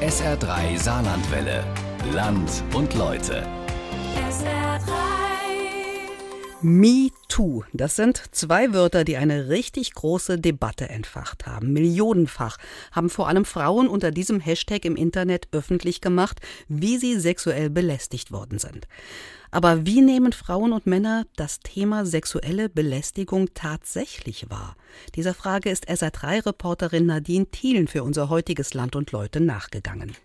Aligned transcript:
SR3 0.00 0.78
Saarlandwelle. 0.78 1.64
Land 2.12 2.62
und 2.72 2.94
Leute. 2.94 3.44
SR3. 4.30 4.97
Me 6.60 7.10
Too, 7.28 7.62
das 7.72 7.94
sind 7.94 8.20
zwei 8.32 8.72
Wörter, 8.72 9.04
die 9.04 9.16
eine 9.16 9.48
richtig 9.48 9.94
große 9.94 10.40
Debatte 10.40 10.88
entfacht 10.88 11.46
haben. 11.46 11.72
Millionenfach 11.72 12.56
haben 12.90 13.10
vor 13.10 13.28
allem 13.28 13.44
Frauen 13.44 13.86
unter 13.86 14.10
diesem 14.10 14.40
Hashtag 14.40 14.84
im 14.84 14.96
Internet 14.96 15.46
öffentlich 15.52 16.00
gemacht, 16.00 16.40
wie 16.66 16.98
sie 16.98 17.20
sexuell 17.20 17.70
belästigt 17.70 18.32
worden 18.32 18.58
sind. 18.58 18.88
Aber 19.52 19.86
wie 19.86 20.00
nehmen 20.00 20.32
Frauen 20.32 20.72
und 20.72 20.84
Männer 20.84 21.26
das 21.36 21.60
Thema 21.60 22.04
sexuelle 22.04 22.68
Belästigung 22.68 23.54
tatsächlich 23.54 24.50
wahr? 24.50 24.74
Dieser 25.14 25.34
Frage 25.34 25.70
ist 25.70 25.88
SR3-Reporterin 25.88 27.06
Nadine 27.06 27.46
Thielen 27.46 27.86
für 27.86 28.02
unser 28.02 28.30
heutiges 28.30 28.74
Land 28.74 28.96
und 28.96 29.12
Leute 29.12 29.40
nachgegangen. 29.40 30.16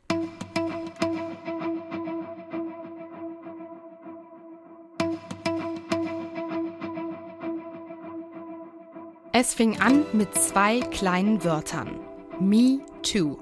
Es 9.35 9.55
fing 9.55 9.81
an 9.81 10.05
mit 10.13 10.35
zwei 10.35 10.79
kleinen 10.79 11.43
Wörtern. 11.43 11.99
Me 12.39 12.81
Too. 13.01 13.39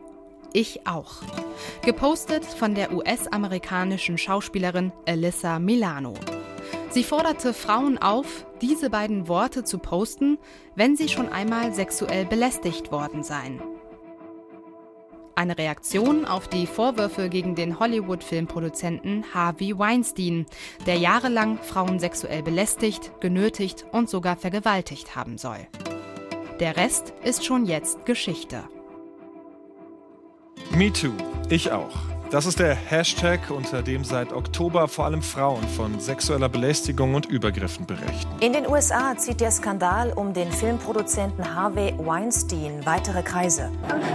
Ich 0.53 0.87
auch. 0.87 1.15
Gepostet 1.83 2.45
von 2.45 2.75
der 2.75 2.93
US-amerikanischen 2.93 4.17
Schauspielerin 4.17 4.93
Alyssa 5.05 5.59
Milano. 5.59 6.13
Sie 6.91 7.03
forderte 7.03 7.53
Frauen 7.53 7.97
auf, 7.97 8.45
diese 8.61 8.89
beiden 8.89 9.27
Worte 9.27 9.65
zu 9.65 9.79
posten, 9.79 10.37
wenn 10.75 10.95
sie 10.95 11.09
schon 11.09 11.27
einmal 11.27 11.73
sexuell 11.73 12.23
belästigt 12.23 12.93
worden 12.93 13.21
seien. 13.23 13.61
Eine 15.35 15.57
Reaktion 15.57 16.25
auf 16.25 16.47
die 16.47 16.67
Vorwürfe 16.67 17.29
gegen 17.29 17.55
den 17.55 17.79
Hollywood-Filmproduzenten 17.79 19.25
Harvey 19.33 19.77
Weinstein, 19.77 20.45
der 20.85 20.95
jahrelang 20.95 21.57
Frauen 21.57 21.99
sexuell 21.99 22.43
belästigt, 22.43 23.11
genötigt 23.21 23.85
und 23.91 24.09
sogar 24.09 24.35
vergewaltigt 24.35 25.15
haben 25.15 25.37
soll. 25.37 25.67
Der 26.59 26.77
Rest 26.77 27.13
ist 27.23 27.45
schon 27.45 27.65
jetzt 27.65 28.05
Geschichte. 28.05 28.63
MeToo, 30.71 31.13
ich 31.49 31.71
auch. 31.71 32.10
Das 32.31 32.45
ist 32.45 32.59
der 32.59 32.75
Hashtag, 32.75 33.51
unter 33.51 33.81
dem 33.81 34.05
seit 34.05 34.31
Oktober 34.31 34.87
vor 34.87 35.03
allem 35.03 35.21
Frauen 35.21 35.67
von 35.67 35.99
sexueller 35.99 36.47
Belästigung 36.47 37.13
und 37.13 37.25
Übergriffen 37.25 37.85
berichten. 37.85 38.31
In 38.39 38.53
den 38.53 38.69
USA 38.69 39.17
zieht 39.17 39.41
der 39.41 39.51
Skandal 39.51 40.13
um 40.13 40.33
den 40.33 40.49
Filmproduzenten 40.49 41.53
Harvey 41.53 41.93
Weinstein 41.97 42.85
weitere 42.85 43.21
Kreise. 43.21 43.69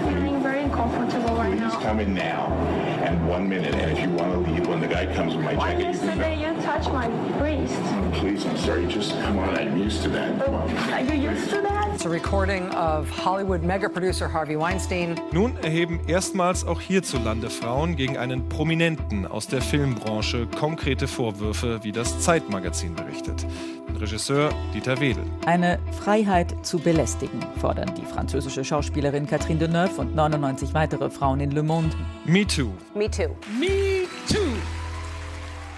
feeling 0.09 0.43
very 0.43 0.65
uncomfortable 0.65 1.37
right 1.37 2.09
now. 2.09 2.86
And 3.07 3.29
one 3.29 3.49
minute. 3.49 3.75
And 3.75 3.93
if 3.93 4.01
you 4.03 4.11
want 4.11 4.33
to 4.33 4.51
leave, 4.51 4.67
when 4.67 4.81
the 4.81 4.89
guy 4.89 5.07
comes 5.15 5.35
with 5.35 5.45
my 5.45 5.55
Why 5.55 5.73
jacket, 5.73 5.79
you 5.79 5.85
can 5.85 6.19
yesterday 6.19 6.35
you 6.41 6.63
touched 6.63 6.93
my 6.93 7.09
come. 7.39 7.71
Please, 8.19 8.45
I'm 8.47 8.57
sorry. 8.57 8.87
Just 8.87 9.13
come 9.21 9.39
on. 9.39 9.57
I'm 9.57 9.77
used 9.77 10.03
to 10.03 10.09
that. 10.11 10.45
Come 10.45 10.55
on. 10.55 10.71
Are 10.93 11.01
you 11.01 11.31
used 11.31 11.51
to 11.51 11.61
that? 11.63 11.95
It's 11.95 12.05
a 12.05 12.09
recording 12.09 12.69
of 12.71 13.09
Hollywood 13.11 13.63
mega 13.63 13.89
producer 13.89 14.29
Harvey 14.29 14.57
Weinstein. 14.59 15.19
Nun 15.33 15.57
erheben 15.63 16.01
erstmals 16.07 16.67
auch 16.67 16.81
hierzulande 16.81 17.49
Frauen 17.49 17.97
gegen 17.97 18.17
einen 18.17 18.49
Prominenten 18.49 19.27
aus 19.27 19.47
der 19.47 19.63
Filmbranche 19.63 20.47
konkrete 20.59 21.07
Vorwürfe, 21.07 21.81
wie 21.83 21.93
das 21.93 22.21
Zeitmagazin 22.21 22.95
berichtet. 22.95 23.47
Regisseur 24.01 24.51
Dieter 24.73 25.01
Wedel. 25.01 25.25
Eine 25.47 25.79
Freiheit 25.93 26.55
zu 26.65 26.79
belästigen, 26.79 27.41
fordern 27.61 27.95
die 27.95 28.05
französische 28.05 28.65
Schauspielerin 28.65 29.27
Catherine 29.27 29.59
Deneuve 29.59 30.01
und 30.01 30.15
99 30.15 30.75
weitere 30.75 31.11
Frauen 31.11 31.41
in 31.41 31.51
Le 31.51 31.63
Monde. 31.63 31.97
MeToo. 32.25 32.73
Me 32.95 33.11
too. 34.29 34.39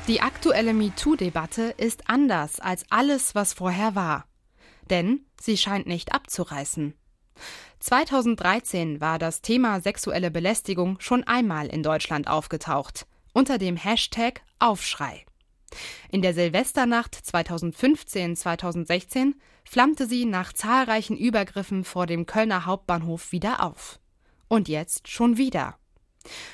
Die 0.08 0.20
aktuelle 0.20 0.72
MeToo-Debatte 0.72 1.74
ist 1.76 2.08
anders 2.08 2.60
als 2.60 2.84
alles, 2.88 3.34
was 3.34 3.52
vorher 3.52 3.94
war. 3.94 4.24
Denn 4.88 5.26
sie 5.40 5.56
scheint 5.56 5.86
nicht 5.86 6.14
abzureißen. 6.14 6.94
2013 7.80 9.00
war 9.00 9.18
das 9.18 9.42
Thema 9.42 9.80
sexuelle 9.80 10.30
Belästigung 10.30 10.98
schon 10.98 11.24
einmal 11.24 11.66
in 11.66 11.82
Deutschland 11.82 12.26
aufgetaucht, 12.26 13.06
unter 13.32 13.58
dem 13.58 13.76
Hashtag 13.76 14.40
Aufschrei. 14.58 15.27
In 16.10 16.22
der 16.22 16.34
Silvesternacht 16.34 17.14
2015-2016 17.14 19.34
flammte 19.64 20.06
sie 20.06 20.24
nach 20.24 20.52
zahlreichen 20.52 21.16
Übergriffen 21.16 21.84
vor 21.84 22.06
dem 22.06 22.26
Kölner 22.26 22.66
Hauptbahnhof 22.66 23.30
wieder 23.32 23.62
auf. 23.62 24.00
Und 24.48 24.68
jetzt 24.68 25.08
schon 25.08 25.36
wieder. 25.36 25.78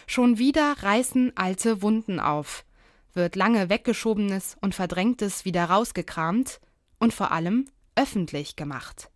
Schon 0.07 0.39
wieder 0.39 0.77
reißen 0.81 1.37
alte 1.37 1.83
Wunden 1.83 2.21
auf, 2.21 2.65
wird 3.13 3.37
lange 3.37 3.69
weggeschobenes 3.69 4.57
und 4.61 4.75
verdrängtes 4.75 5.45
wieder 5.45 5.67
rausgekramt 5.67 6.61
und 6.99 7.13
vor 7.13 7.33
allem 7.33 7.67
öffentlich 7.95 8.57
gemacht. 8.57 9.11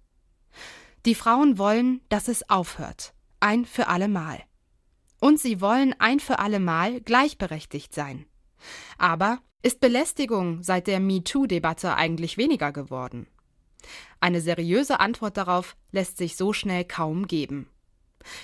Die 1.06 1.14
Frauen 1.14 1.58
wollen, 1.58 2.00
dass 2.08 2.28
es 2.28 2.48
aufhört, 2.48 3.12
ein 3.40 3.64
für 3.64 3.88
alle 3.88 4.08
Mal. 4.08 4.42
Und 5.20 5.40
sie 5.40 5.60
wollen 5.60 5.94
ein 5.98 6.20
für 6.20 6.38
alle 6.38 6.60
Mal 6.60 7.00
gleichberechtigt 7.00 7.94
sein. 7.94 8.26
Aber 8.98 9.40
ist 9.62 9.80
Belästigung 9.80 10.62
seit 10.62 10.86
der 10.86 11.00
MeToo-Debatte 11.00 11.94
eigentlich 11.96 12.36
weniger 12.36 12.72
geworden? 12.72 13.26
Eine 14.20 14.40
seriöse 14.40 15.00
Antwort 15.00 15.36
darauf 15.36 15.76
lässt 15.92 16.16
sich 16.16 16.36
so 16.36 16.52
schnell 16.52 16.84
kaum 16.84 17.26
geben. 17.26 17.68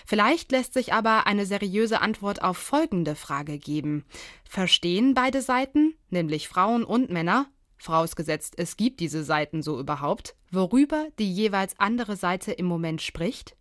Vielleicht 0.07 0.53
lässt 0.53 0.73
sich 0.75 0.93
aber 0.93 1.27
eine 1.27 1.47
seriöse 1.47 2.01
Antwort 2.01 2.43
auf 2.43 2.57
folgende 2.57 3.15
Frage 3.17 3.59
geben. 3.59 4.05
Verstehen 4.49 5.15
beide 5.15 5.43
Seiten, 5.43 5.95
nämlich 6.11 6.49
Frauen 6.49 6.85
und 6.85 7.11
Männer, 7.11 7.47
vorausgesetzt 7.77 8.55
es 8.57 8.77
gibt 8.77 9.01
diese 9.01 9.25
Seiten 9.25 9.63
so 9.63 9.79
überhaupt, 9.79 10.37
worüber 10.51 11.09
die 11.19 11.31
jeweils 11.31 11.79
andere 11.79 12.17
Seite 12.17 12.53
im 12.53 12.67
Moment 12.67 13.03
spricht? 13.03 13.57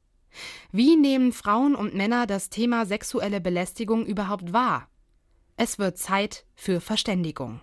Wie 0.72 0.96
nehmen 0.96 1.32
Frauen 1.32 1.76
und 1.76 1.94
Männer 1.94 2.26
das 2.26 2.50
Thema 2.50 2.86
sexuelle 2.86 3.42
Belästigung 3.42 4.06
überhaupt 4.06 4.54
wahr? 4.54 4.88
Es 5.56 5.78
wird 5.78 6.00
Zeit 6.00 6.46
für 6.56 6.82
Verständigung. 6.82 7.62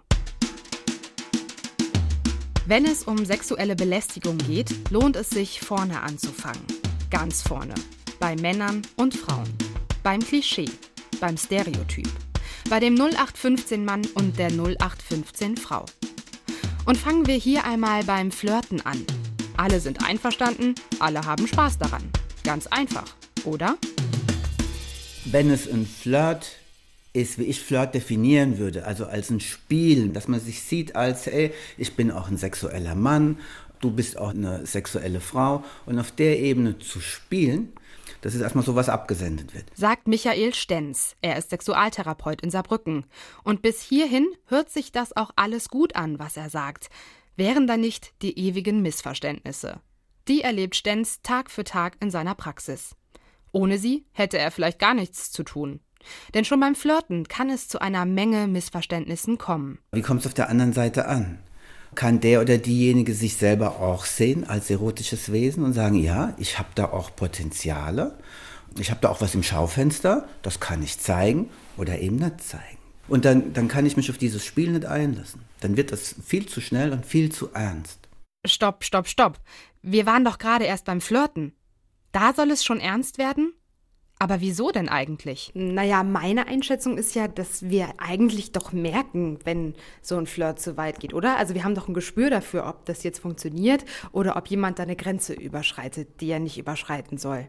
Wenn 2.65 2.84
es 2.84 3.03
um 3.03 3.25
sexuelle 3.25 3.75
Belästigung 3.75 4.39
geht, 4.39 4.73
lohnt 4.91 5.17
es 5.17 5.31
sich 5.31 5.61
vorne 5.61 6.01
anzufangen. 6.01 6.65
Ganz 7.11 7.43
vorne. 7.43 7.75
Bei 8.21 8.37
Männern 8.37 8.83
und 8.95 9.17
Frauen. 9.17 9.53
Beim 10.05 10.21
Klischee. 10.21 10.71
Beim 11.21 11.37
Stereotyp. 11.37 12.09
Bei 12.69 12.78
dem 12.78 12.95
0815 12.95 13.84
Mann 13.84 14.07
und 14.15 14.39
der 14.39 14.53
0815 14.53 15.57
Frau. 15.57 15.84
Und 16.87 16.97
fangen 16.97 17.27
wir 17.27 17.34
hier 17.34 17.65
einmal 17.65 18.05
beim 18.05 18.31
Flirten 18.31 18.81
an. 18.87 19.05
Alle 19.57 19.81
sind 19.81 20.05
einverstanden, 20.05 20.77
alle 21.01 21.25
haben 21.25 21.49
Spaß 21.49 21.78
daran. 21.78 22.09
Ganz 22.45 22.69
einfach, 22.69 23.17
oder? 23.45 23.77
Wenn 25.25 25.51
es 25.51 25.69
ein 25.69 25.87
Flirt 25.87 26.61
ist, 27.12 27.38
wie 27.38 27.44
ich 27.44 27.60
Flirt 27.60 27.94
definieren 27.94 28.59
würde, 28.59 28.84
also 28.84 29.06
als 29.06 29.31
ein 29.31 29.41
Spiel, 29.41 30.10
dass 30.10 30.28
man 30.28 30.41
sich 30.41 30.62
sieht 30.62 30.94
als, 30.94 31.26
ey, 31.26 31.53
ich 31.76 31.97
bin 31.97 32.10
auch 32.10 32.28
ein 32.28 32.37
sexueller 32.37 32.94
Mann, 32.94 33.38
du 33.81 33.91
bist 33.91 34.16
auch 34.16 34.31
eine 34.31 34.66
sexuelle 34.66 35.21
Frau 35.21 35.65
und 35.87 35.98
auf 35.98 36.12
der 36.12 36.38
Ebene 36.38 36.78
zu 36.78 37.00
spielen, 37.00 37.72
das 38.21 38.34
ist 38.34 38.43
erstmal 38.43 38.65
so, 38.65 38.75
was 38.75 38.88
abgesendet 38.88 39.54
wird. 39.54 39.65
Sagt 39.75 40.06
Michael 40.06 40.54
Stenz. 40.54 41.16
Er 41.22 41.38
ist 41.38 41.50
Sexualtherapeut 41.50 42.43
in 42.43 42.50
Saarbrücken. 42.50 43.06
Und 43.44 43.62
bis 43.62 43.81
hierhin 43.81 44.28
hört 44.47 44.71
sich 44.71 44.92
das 44.92 45.16
auch 45.16 45.31
alles 45.37 45.71
gut 45.71 45.97
an, 45.97 46.19
was 46.19 46.37
er 46.37 46.50
sagt. 46.50 46.91
Wären 47.37 47.66
da 47.66 47.78
nicht 47.78 48.12
die 48.21 48.38
ewigen 48.38 48.82
Missverständnisse? 48.82 49.81
Die 50.28 50.42
erlebt 50.42 50.77
Stenz 50.77 51.22
Tag 51.22 51.50
für 51.50 51.65
Tag 51.65 51.97
in 52.00 52.10
seiner 52.10 52.34
Praxis. 52.34 52.94
Ohne 53.53 53.78
sie 53.78 54.04
hätte 54.12 54.38
er 54.38 54.50
vielleicht 54.50 54.78
gar 54.78 54.94
nichts 54.94 55.32
zu 55.32 55.42
tun. 55.42 55.80
Denn 56.35 56.45
schon 56.45 56.61
beim 56.61 56.75
Flirten 56.75 57.29
kann 57.29 57.51
es 57.51 57.69
zu 57.69 57.81
einer 57.81 58.05
Menge 58.05 58.47
Missverständnissen 58.47 59.39
kommen. 59.39 59.79
Wie 59.93 60.03
kommt 60.03 60.21
es 60.21 60.27
auf 60.27 60.35
der 60.35 60.49
anderen 60.49 60.73
Seite 60.73 61.07
an? 61.07 61.39
Kann 61.95 62.21
der 62.21 62.41
oder 62.41 62.59
diejenige 62.59 63.15
sich 63.15 63.37
selber 63.37 63.81
auch 63.81 64.05
sehen 64.05 64.49
als 64.49 64.71
erotisches 64.71 65.33
Wesen 65.33 65.65
und 65.65 65.73
sagen, 65.73 65.97
ja, 65.97 66.35
ich 66.39 66.59
habe 66.59 66.69
da 66.75 66.87
auch 66.87 67.15
Potenziale, 67.17 68.17
ich 68.79 68.91
habe 68.91 69.01
da 69.01 69.09
auch 69.09 69.21
was 69.21 69.35
im 69.35 69.43
Schaufenster, 69.43 70.29
das 70.43 70.61
kann 70.61 70.83
ich 70.83 70.99
zeigen 70.99 71.51
oder 71.77 71.99
eben 71.99 72.17
nicht 72.17 72.43
zeigen. 72.43 72.79
Und 73.09 73.25
dann, 73.25 73.53
dann 73.53 73.67
kann 73.67 73.87
ich 73.87 73.97
mich 73.97 74.09
auf 74.09 74.19
dieses 74.19 74.45
Spiel 74.45 74.71
nicht 74.71 74.87
einlassen. 74.87 75.43
Dann 75.61 75.77
wird 75.77 75.91
das 75.91 76.15
viel 76.25 76.47
zu 76.47 76.61
schnell 76.61 76.93
und 76.93 77.05
viel 77.05 77.33
zu 77.33 77.53
ernst. 77.53 77.99
Stopp, 78.47 78.85
stopp, 78.85 79.09
stopp. 79.09 79.41
Wir 79.83 80.07
waren 80.07 80.25
doch 80.25 80.39
gerade 80.39 80.65
erst 80.65 80.85
beim 80.85 81.01
Flirten. 81.01 81.53
Da 82.13 82.33
soll 82.33 82.53
es 82.53 82.65
schon 82.65 82.79
ernst 82.79 83.19
werden? 83.19 83.53
Aber 84.21 84.41
wieso 84.41 84.71
denn 84.71 84.89
eigentlich? 84.89 85.51
Naja, 85.55 86.05
meine 86.05 86.47
Einschätzung 86.47 86.99
ist 86.99 87.15
ja, 87.15 87.27
dass 87.27 87.71
wir 87.71 87.89
eigentlich 87.99 88.53
doch 88.53 88.72
merken, 88.72 89.39
wenn 89.45 89.75
so 90.03 90.17
ein 90.17 90.27
Flirt 90.27 90.61
zu 90.61 90.77
weit 90.77 91.01
geht, 91.01 91.15
oder? 91.15 91.39
Also 91.39 91.55
wir 91.55 91.65
haben 91.65 91.75
doch 91.75 91.89
ein 91.89 91.95
Gespür 91.95 92.31
dafür, 92.31 92.67
ob 92.67 92.84
das 92.84 93.03
jetzt 93.03 93.19
funktioniert 93.19 93.84
oder 94.13 94.37
ob 94.37 94.47
jemand 94.49 94.78
da 94.78 94.83
eine 94.83 94.95
Grenze 94.95 95.33
überschreitet, 95.33 96.21
die 96.21 96.31
er 96.31 96.39
nicht 96.39 96.59
überschreiten 96.59 97.17
soll. 97.19 97.49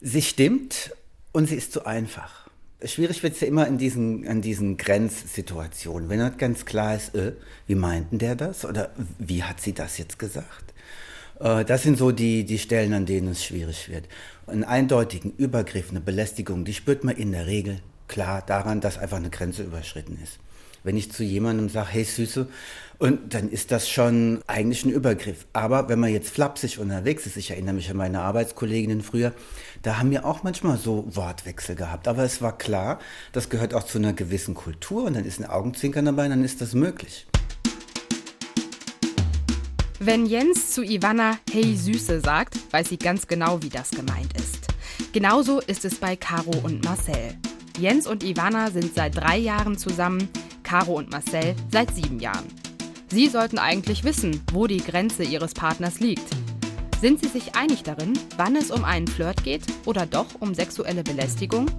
Sie 0.00 0.22
stimmt, 0.22 0.92
Und 1.34 1.48
sie 1.48 1.56
ist 1.56 1.72
zu 1.72 1.84
einfach. 1.84 2.48
Schwierig 2.84 3.24
wird 3.24 3.34
es 3.34 3.40
ja 3.40 3.48
immer 3.48 3.66
in 3.66 3.76
diesen, 3.76 4.26
an 4.28 4.40
diesen 4.40 4.76
Grenzsituationen. 4.76 6.08
Wenn 6.08 6.24
nicht 6.24 6.38
ganz 6.38 6.64
klar 6.64 6.94
ist, 6.94 7.14
äh, 7.16 7.32
wie 7.66 7.74
meinten 7.74 8.18
der 8.18 8.36
das 8.36 8.64
oder 8.64 8.92
wie 9.18 9.42
hat 9.42 9.60
sie 9.60 9.72
das 9.72 9.98
jetzt 9.98 10.20
gesagt? 10.20 10.72
Äh, 11.40 11.64
das 11.64 11.82
sind 11.82 11.98
so 11.98 12.12
die, 12.12 12.44
die 12.44 12.58
Stellen, 12.58 12.92
an 12.92 13.06
denen 13.06 13.28
es 13.28 13.44
schwierig 13.44 13.88
wird. 13.88 14.08
Einen 14.46 14.64
eindeutigen 14.64 15.32
Übergriff, 15.36 15.90
eine 15.90 16.00
Belästigung, 16.00 16.64
die 16.64 16.74
spürt 16.74 17.04
man 17.04 17.16
in 17.16 17.32
der 17.32 17.46
Regel 17.46 17.80
klar 18.08 18.42
daran, 18.44 18.80
dass 18.80 18.98
einfach 18.98 19.16
eine 19.16 19.30
Grenze 19.30 19.62
überschritten 19.62 20.18
ist. 20.22 20.38
Wenn 20.82 20.98
ich 20.98 21.10
zu 21.10 21.24
jemandem 21.24 21.70
sage, 21.70 21.88
hey 21.92 22.04
Süße, 22.04 22.46
und 22.98 23.34
dann 23.34 23.48
ist 23.48 23.70
das 23.70 23.88
schon 23.88 24.42
eigentlich 24.46 24.84
ein 24.84 24.90
Übergriff. 24.90 25.46
Aber 25.52 25.88
wenn 25.88 25.98
man 25.98 26.12
jetzt 26.12 26.30
flapsig 26.30 26.78
unterwegs 26.78 27.26
ist, 27.26 27.36
ich 27.36 27.50
erinnere 27.50 27.74
mich 27.74 27.90
an 27.90 27.96
meine 27.96 28.20
Arbeitskolleginnen 28.20 29.02
früher, 29.02 29.32
da 29.82 29.98
haben 29.98 30.10
wir 30.10 30.24
auch 30.24 30.42
manchmal 30.42 30.76
so 30.76 31.04
Wortwechsel 31.14 31.74
gehabt. 31.74 32.06
Aber 32.06 32.22
es 32.22 32.40
war 32.40 32.56
klar, 32.56 33.00
das 33.32 33.48
gehört 33.48 33.74
auch 33.74 33.84
zu 33.84 33.98
einer 33.98 34.12
gewissen 34.12 34.54
Kultur 34.54 35.04
und 35.04 35.14
dann 35.14 35.24
ist 35.24 35.40
ein 35.40 35.46
Augenzwinkern 35.46 36.04
dabei, 36.04 36.28
dann 36.28 36.44
ist 36.44 36.60
das 36.60 36.74
möglich. 36.74 37.26
Wenn 40.00 40.26
Jens 40.26 40.72
zu 40.72 40.82
Ivana 40.82 41.38
Hey 41.52 41.76
Süße 41.76 42.20
sagt, 42.20 42.56
weiß 42.72 42.88
sie 42.88 42.98
ganz 42.98 43.28
genau, 43.28 43.62
wie 43.62 43.68
das 43.68 43.90
gemeint 43.90 44.32
ist. 44.36 44.66
Genauso 45.12 45.60
ist 45.60 45.84
es 45.84 45.94
bei 45.94 46.16
Caro 46.16 46.50
und 46.64 46.84
Marcel. 46.84 47.36
Jens 47.78 48.08
und 48.08 48.24
Ivana 48.24 48.72
sind 48.72 48.92
seit 48.92 49.16
drei 49.16 49.38
Jahren 49.38 49.78
zusammen, 49.78 50.28
Caro 50.64 50.94
und 50.94 51.12
Marcel 51.12 51.54
seit 51.70 51.94
sieben 51.94 52.18
Jahren. 52.18 52.46
Sie 53.08 53.28
sollten 53.28 53.58
eigentlich 53.58 54.02
wissen, 54.02 54.42
wo 54.52 54.66
die 54.66 54.82
Grenze 54.82 55.22
ihres 55.22 55.54
Partners 55.54 56.00
liegt. 56.00 56.28
Sind 57.00 57.22
sie 57.22 57.28
sich 57.28 57.54
einig 57.54 57.84
darin, 57.84 58.18
wann 58.36 58.56
es 58.56 58.72
um 58.72 58.84
einen 58.84 59.06
Flirt 59.06 59.44
geht 59.44 59.62
oder 59.86 60.06
doch 60.06 60.26
um 60.40 60.54
sexuelle 60.54 61.04
Belästigung? 61.04 61.70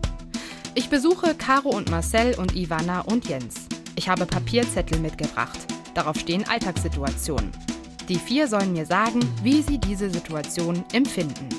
Ich 0.73 0.89
besuche 0.89 1.35
Caro 1.35 1.69
und 1.69 1.91
Marcel 1.91 2.35
und 2.35 2.55
Ivana 2.55 3.01
und 3.01 3.27
Jens. 3.27 3.55
Ich 3.97 4.07
habe 4.07 4.25
Papierzettel 4.25 4.99
mitgebracht. 4.99 5.59
Darauf 5.93 6.17
stehen 6.17 6.47
Alltagssituationen. 6.47 7.51
Die 8.07 8.19
vier 8.19 8.47
sollen 8.47 8.73
mir 8.73 8.85
sagen, 8.85 9.19
wie 9.41 9.63
sie 9.63 9.79
diese 9.79 10.11
Situation 10.11 10.83
empfinden. 10.93 11.49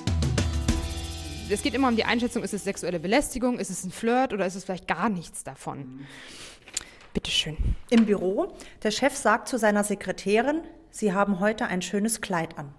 Es 1.51 1.61
geht 1.61 1.75
immer 1.75 1.89
um 1.89 1.97
die 1.97 2.05
Einschätzung, 2.05 2.45
ist 2.45 2.55
es 2.55 2.63
sexuelle 2.63 3.01
Belästigung, 3.01 3.59
ist 3.59 3.71
es 3.71 3.83
ein 3.85 3.91
Flirt 3.91 4.33
oder 4.33 4.47
ist 4.47 4.55
es 4.55 4.65
vielleicht 4.65 4.87
gar 4.87 5.09
nichts 5.09 5.43
davon? 5.43 6.01
Bitte 7.15 7.33
schön. 7.33 7.57
Im 7.91 8.07
Büro, 8.07 8.53
der 8.85 8.93
Chef 8.93 9.17
sagt 9.17 9.49
zu 9.49 9.59
seiner 9.59 9.83
Sekretärin, 9.83 10.61
Sie 10.91 11.13
haben 11.13 11.41
heute 11.41 11.67
ein 11.67 11.83
schönes 11.83 12.21
Kleid 12.21 12.57
an. 12.57 12.73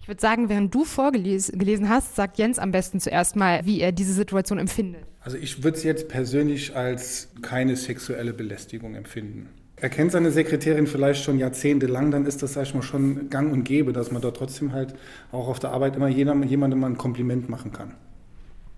Ich 0.00 0.08
würde 0.08 0.20
sagen, 0.20 0.48
während 0.48 0.74
du 0.74 0.84
vorgelesen 0.84 1.88
hast, 1.88 2.16
sagt 2.16 2.38
Jens 2.38 2.58
am 2.58 2.72
besten 2.72 2.98
zuerst 2.98 3.36
mal, 3.36 3.64
wie 3.64 3.80
er 3.80 3.92
diese 3.92 4.12
Situation 4.12 4.58
empfindet. 4.58 5.04
Also 5.20 5.36
ich 5.36 5.62
würde 5.62 5.78
es 5.78 5.84
jetzt 5.84 6.08
persönlich 6.08 6.74
als 6.74 7.28
keine 7.40 7.76
sexuelle 7.76 8.32
Belästigung 8.32 8.96
empfinden. 8.96 9.48
Er 9.82 9.90
kennt 9.90 10.12
seine 10.12 10.30
Sekretärin 10.30 10.86
vielleicht 10.86 11.24
schon 11.24 11.40
jahrzehntelang, 11.40 12.12
dann 12.12 12.24
ist 12.24 12.40
das, 12.40 12.52
sag 12.52 12.62
ich 12.62 12.72
mal, 12.72 12.82
schon 12.82 13.28
gang 13.30 13.52
und 13.52 13.64
gäbe, 13.64 13.92
dass 13.92 14.12
man 14.12 14.22
da 14.22 14.30
trotzdem 14.30 14.72
halt 14.72 14.94
auch 15.32 15.48
auf 15.48 15.58
der 15.58 15.72
Arbeit 15.72 15.96
immer 15.96 16.06
jemandem 16.06 16.78
mal 16.78 16.86
ein 16.86 16.96
Kompliment 16.96 17.48
machen 17.48 17.72
kann. 17.72 17.96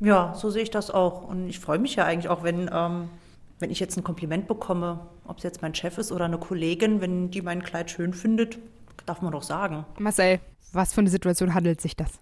Ja, 0.00 0.34
so 0.34 0.48
sehe 0.48 0.62
ich 0.62 0.70
das 0.70 0.90
auch. 0.90 1.28
Und 1.28 1.50
ich 1.50 1.60
freue 1.60 1.78
mich 1.78 1.94
ja 1.94 2.06
eigentlich 2.06 2.30
auch, 2.30 2.42
wenn, 2.42 2.70
ähm, 2.72 3.10
wenn 3.58 3.70
ich 3.70 3.80
jetzt 3.80 3.98
ein 3.98 4.02
Kompliment 4.02 4.48
bekomme, 4.48 5.00
ob 5.26 5.36
es 5.36 5.42
jetzt 5.42 5.60
mein 5.60 5.74
Chef 5.74 5.98
ist 5.98 6.10
oder 6.10 6.24
eine 6.24 6.38
Kollegin, 6.38 7.02
wenn 7.02 7.30
die 7.30 7.42
mein 7.42 7.62
Kleid 7.62 7.90
schön 7.90 8.14
findet, 8.14 8.56
darf 9.04 9.20
man 9.20 9.32
doch 9.32 9.42
sagen. 9.42 9.84
Marcel, 9.98 10.40
was 10.72 10.94
für 10.94 11.02
eine 11.02 11.10
Situation 11.10 11.52
handelt 11.52 11.82
sich 11.82 11.96
das? 11.96 12.18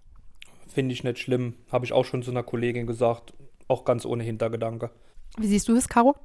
Finde 0.67 0.93
ich 0.93 1.05
nicht 1.05 1.21
schlimm. 1.21 1.55
Habe 1.71 1.85
ich 1.85 1.93
auch 1.93 2.05
schon 2.05 2.25
zu 2.25 2.33
einer 2.33 2.43
Kollegin 2.43 2.89
gesagt. 2.89 3.33
Auch 3.69 3.85
ganz 3.85 4.05
ohne 4.05 4.25
Hintergedanke. 4.25 4.91
Wie 5.39 5.47
siehst 5.47 5.69
du 5.69 5.77
es, 5.77 5.89
Caro? 5.89 6.17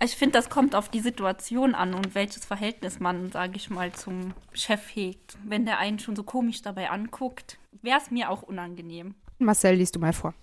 Ich 0.00 0.14
finde, 0.14 0.38
das 0.38 0.48
kommt 0.48 0.76
auf 0.76 0.88
die 0.88 1.00
Situation 1.00 1.74
an 1.74 1.92
und 1.92 2.14
welches 2.14 2.44
Verhältnis 2.44 3.00
man, 3.00 3.32
sage 3.32 3.56
ich 3.56 3.68
mal, 3.68 3.92
zum 3.92 4.32
Chef 4.52 4.94
hegt. 4.94 5.36
Wenn 5.44 5.64
der 5.64 5.78
einen 5.78 5.98
schon 5.98 6.14
so 6.14 6.22
komisch 6.22 6.62
dabei 6.62 6.90
anguckt, 6.90 7.58
wäre 7.82 7.98
es 7.98 8.12
mir 8.12 8.30
auch 8.30 8.42
unangenehm. 8.42 9.14
Marcel, 9.38 9.74
liest 9.74 9.96
du 9.96 10.00
mal 10.00 10.12
vor. 10.12 10.34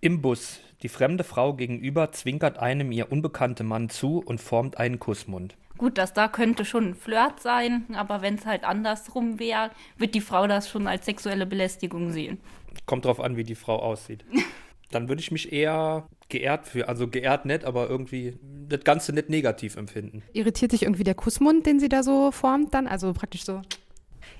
Im 0.00 0.22
Bus. 0.22 0.60
Die 0.82 0.88
fremde 0.88 1.24
Frau 1.24 1.54
gegenüber 1.54 2.10
zwinkert 2.10 2.58
einem 2.58 2.90
ihr 2.90 3.12
unbekannte 3.12 3.64
Mann 3.64 3.90
zu 3.90 4.18
und 4.18 4.40
formt 4.40 4.78
einen 4.78 4.98
Kussmund. 4.98 5.56
Gut, 5.76 5.98
das 5.98 6.12
da 6.12 6.28
könnte 6.28 6.64
schon 6.64 6.88
ein 6.88 6.94
Flirt 6.94 7.40
sein, 7.40 7.84
aber 7.94 8.22
wenn 8.22 8.36
es 8.36 8.46
halt 8.46 8.64
andersrum 8.64 9.38
wäre, 9.38 9.70
wird 9.98 10.14
die 10.14 10.20
Frau 10.20 10.46
das 10.46 10.68
schon 10.68 10.86
als 10.86 11.06
sexuelle 11.06 11.46
Belästigung 11.46 12.12
sehen. 12.12 12.40
Kommt 12.86 13.04
drauf 13.04 13.20
an, 13.20 13.36
wie 13.36 13.44
die 13.44 13.54
Frau 13.54 13.78
aussieht. 13.78 14.24
Dann 14.92 15.08
würde 15.08 15.20
ich 15.20 15.32
mich 15.32 15.52
eher 15.52 16.06
geehrt 16.28 16.66
für, 16.66 16.88
also 16.88 17.08
geehrt 17.08 17.44
nicht, 17.44 17.64
aber 17.64 17.88
irgendwie 17.88 18.38
das 18.68 18.84
Ganze 18.84 19.12
nicht 19.12 19.28
negativ 19.28 19.76
empfinden. 19.76 20.22
Irritiert 20.32 20.72
dich 20.72 20.82
irgendwie 20.82 21.04
der 21.04 21.14
Kussmund, 21.14 21.66
den 21.66 21.80
sie 21.80 21.88
da 21.88 22.02
so 22.02 22.30
formt 22.30 22.74
dann? 22.74 22.86
Also 22.86 23.12
praktisch 23.12 23.44
so. 23.44 23.62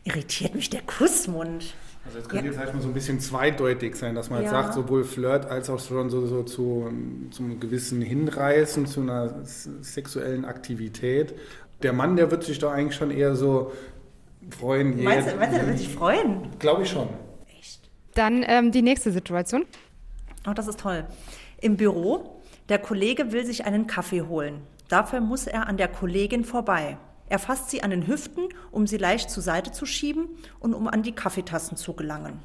Irritiert 0.05 0.55
mich 0.55 0.71
der 0.71 0.83
Kussmund. 0.83 1.75
Also 2.05 2.19
es 2.19 2.29
könnte 2.29 2.47
ja. 2.47 2.53
jetzt 2.53 2.61
halt 2.61 2.75
mal 2.75 2.83
so 2.83 2.89
ein 2.89 2.95
bisschen 2.95 3.21
zweideutig 3.21 3.95
sein, 3.95 4.15
dass 4.15 4.29
man 4.29 4.43
ja. 4.43 4.51
sagt, 4.51 4.75
sowohl 4.75 5.05
Flirt 5.05 5.47
als 5.47 5.71
auch 5.71 5.79
schon 5.79 6.11
so, 6.11 6.27
so 6.27 6.43
zu, 6.43 6.91
zu 7.31 7.43
einem 7.43 7.61
gewissen 7.61 8.03
Hinreißen, 8.03 8.87
zu 8.87 9.03
einer 9.03 9.45
sexuellen 9.45 10.45
Aktivität. 10.45 11.35
Der 11.83 11.93
Mann, 11.93 12.17
der 12.17 12.31
wird 12.31 12.43
sich 12.45 12.59
doch 12.59 12.73
eigentlich 12.73 12.97
schon 12.97 13.11
eher 13.11 13.37
so 13.37 13.73
freuen. 14.51 15.03
Meinst 15.03 15.31
du, 15.31 15.37
meinst 15.37 15.55
du 15.55 15.59
der 15.61 15.69
wird 15.69 15.79
sich 15.79 15.89
freuen? 15.89 16.49
Glaube 16.59 16.83
ich 16.83 16.91
schon. 16.91 17.09
Echt? 17.61 17.89
Dann 18.15 18.45
ähm, 18.47 18.73
die 18.73 18.83
nächste 18.83 19.13
Situation. 19.13 19.65
Oh, 20.47 20.53
das 20.53 20.67
ist 20.67 20.81
toll. 20.81 21.05
Im 21.61 21.77
Büro, 21.77 22.41
der 22.69 22.79
Kollege 22.79 23.33
will 23.33 23.47
sich 23.47 23.65
einen 23.65 23.87
Kaffee 23.87 24.23
holen. 24.23 24.63
Dafür 24.89 25.21
muss 25.21 25.47
er 25.47 25.69
an 25.69 25.77
der 25.77 25.89
Kollegin 25.89 26.45
vorbei. 26.45 26.99
Er 27.29 27.39
fasst 27.39 27.71
sie 27.71 27.83
an 27.83 27.91
den 27.91 28.07
Hüften, 28.07 28.49
um 28.71 28.87
sie 28.87 28.99
leicht 28.99 29.31
zur 29.31 29.43
Seite 29.43 29.73
zu 29.73 29.87
schieben 29.87 30.29
und 30.59 30.75
um 30.75 30.89
an 30.89 31.03
die 31.03 31.13
Kaffeetassen 31.13 31.77
zu 31.77 31.95
gelangen. 31.95 32.41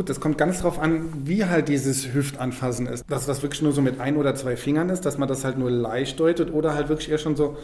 Gut, 0.00 0.08
das 0.08 0.18
kommt 0.18 0.38
ganz 0.38 0.62
drauf 0.62 0.78
an, 0.78 1.12
wie 1.26 1.44
halt 1.44 1.68
dieses 1.68 2.14
Hüftanfassen 2.14 2.86
ist. 2.86 3.04
Dass 3.06 3.26
das 3.26 3.42
wirklich 3.42 3.60
nur 3.60 3.72
so 3.72 3.82
mit 3.82 4.00
ein 4.00 4.16
oder 4.16 4.34
zwei 4.34 4.56
Fingern 4.56 4.88
ist, 4.88 5.02
dass 5.02 5.18
man 5.18 5.28
das 5.28 5.44
halt 5.44 5.58
nur 5.58 5.70
leicht 5.70 6.18
deutet 6.18 6.54
oder 6.54 6.72
halt 6.72 6.88
wirklich 6.88 7.10
eher 7.10 7.18
schon 7.18 7.36
so 7.36 7.58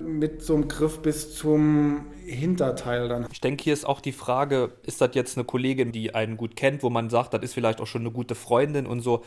mit 0.00 0.40
so 0.40 0.54
einem 0.54 0.68
Griff 0.68 1.00
bis 1.00 1.34
zum 1.34 2.06
Hinterteil 2.24 3.08
dann. 3.08 3.26
Ich 3.30 3.42
denke, 3.42 3.62
hier 3.62 3.74
ist 3.74 3.86
auch 3.86 4.00
die 4.00 4.12
Frage, 4.12 4.70
ist 4.86 5.02
das 5.02 5.10
jetzt 5.12 5.36
eine 5.36 5.44
Kollegin, 5.44 5.92
die 5.92 6.14
einen 6.14 6.38
gut 6.38 6.56
kennt, 6.56 6.82
wo 6.82 6.88
man 6.88 7.10
sagt, 7.10 7.34
das 7.34 7.42
ist 7.42 7.52
vielleicht 7.52 7.82
auch 7.82 7.86
schon 7.86 8.00
eine 8.00 8.10
gute 8.10 8.34
Freundin 8.34 8.86
und 8.86 9.00
so 9.00 9.22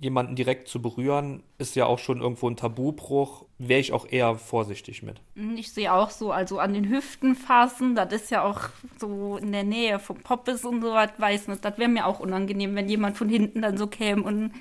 jemanden 0.00 0.36
direkt 0.36 0.68
zu 0.68 0.82
berühren, 0.82 1.42
ist 1.58 1.76
ja 1.76 1.86
auch 1.86 1.98
schon 1.98 2.20
irgendwo 2.20 2.48
ein 2.48 2.56
Tabubruch. 2.56 3.46
Wäre 3.58 3.80
ich 3.80 3.92
auch 3.92 4.06
eher 4.08 4.34
vorsichtig 4.34 5.02
mit. 5.02 5.20
Mhm, 5.34 5.56
ich 5.56 5.72
sehe 5.72 5.92
auch 5.92 6.10
so, 6.10 6.32
also 6.32 6.58
an 6.58 6.74
den 6.74 6.88
Hüften 6.88 7.34
fassen, 7.34 7.94
das 7.94 8.12
ist 8.12 8.30
ja 8.30 8.42
auch 8.42 8.60
so 8.98 9.36
in 9.36 9.52
der 9.52 9.64
Nähe 9.64 9.98
vom 9.98 10.18
Poppes 10.18 10.64
und 10.64 10.82
so 10.82 10.92
was, 10.92 11.10
weiß 11.18 11.48
nicht. 11.48 11.64
Das 11.64 11.78
wäre 11.78 11.88
mir 11.88 12.06
auch 12.06 12.20
unangenehm, 12.20 12.74
wenn 12.74 12.88
jemand 12.88 13.16
von 13.16 13.28
hinten 13.28 13.62
dann 13.62 13.76
so 13.78 13.86
käme 13.86 14.22
und 14.22 14.52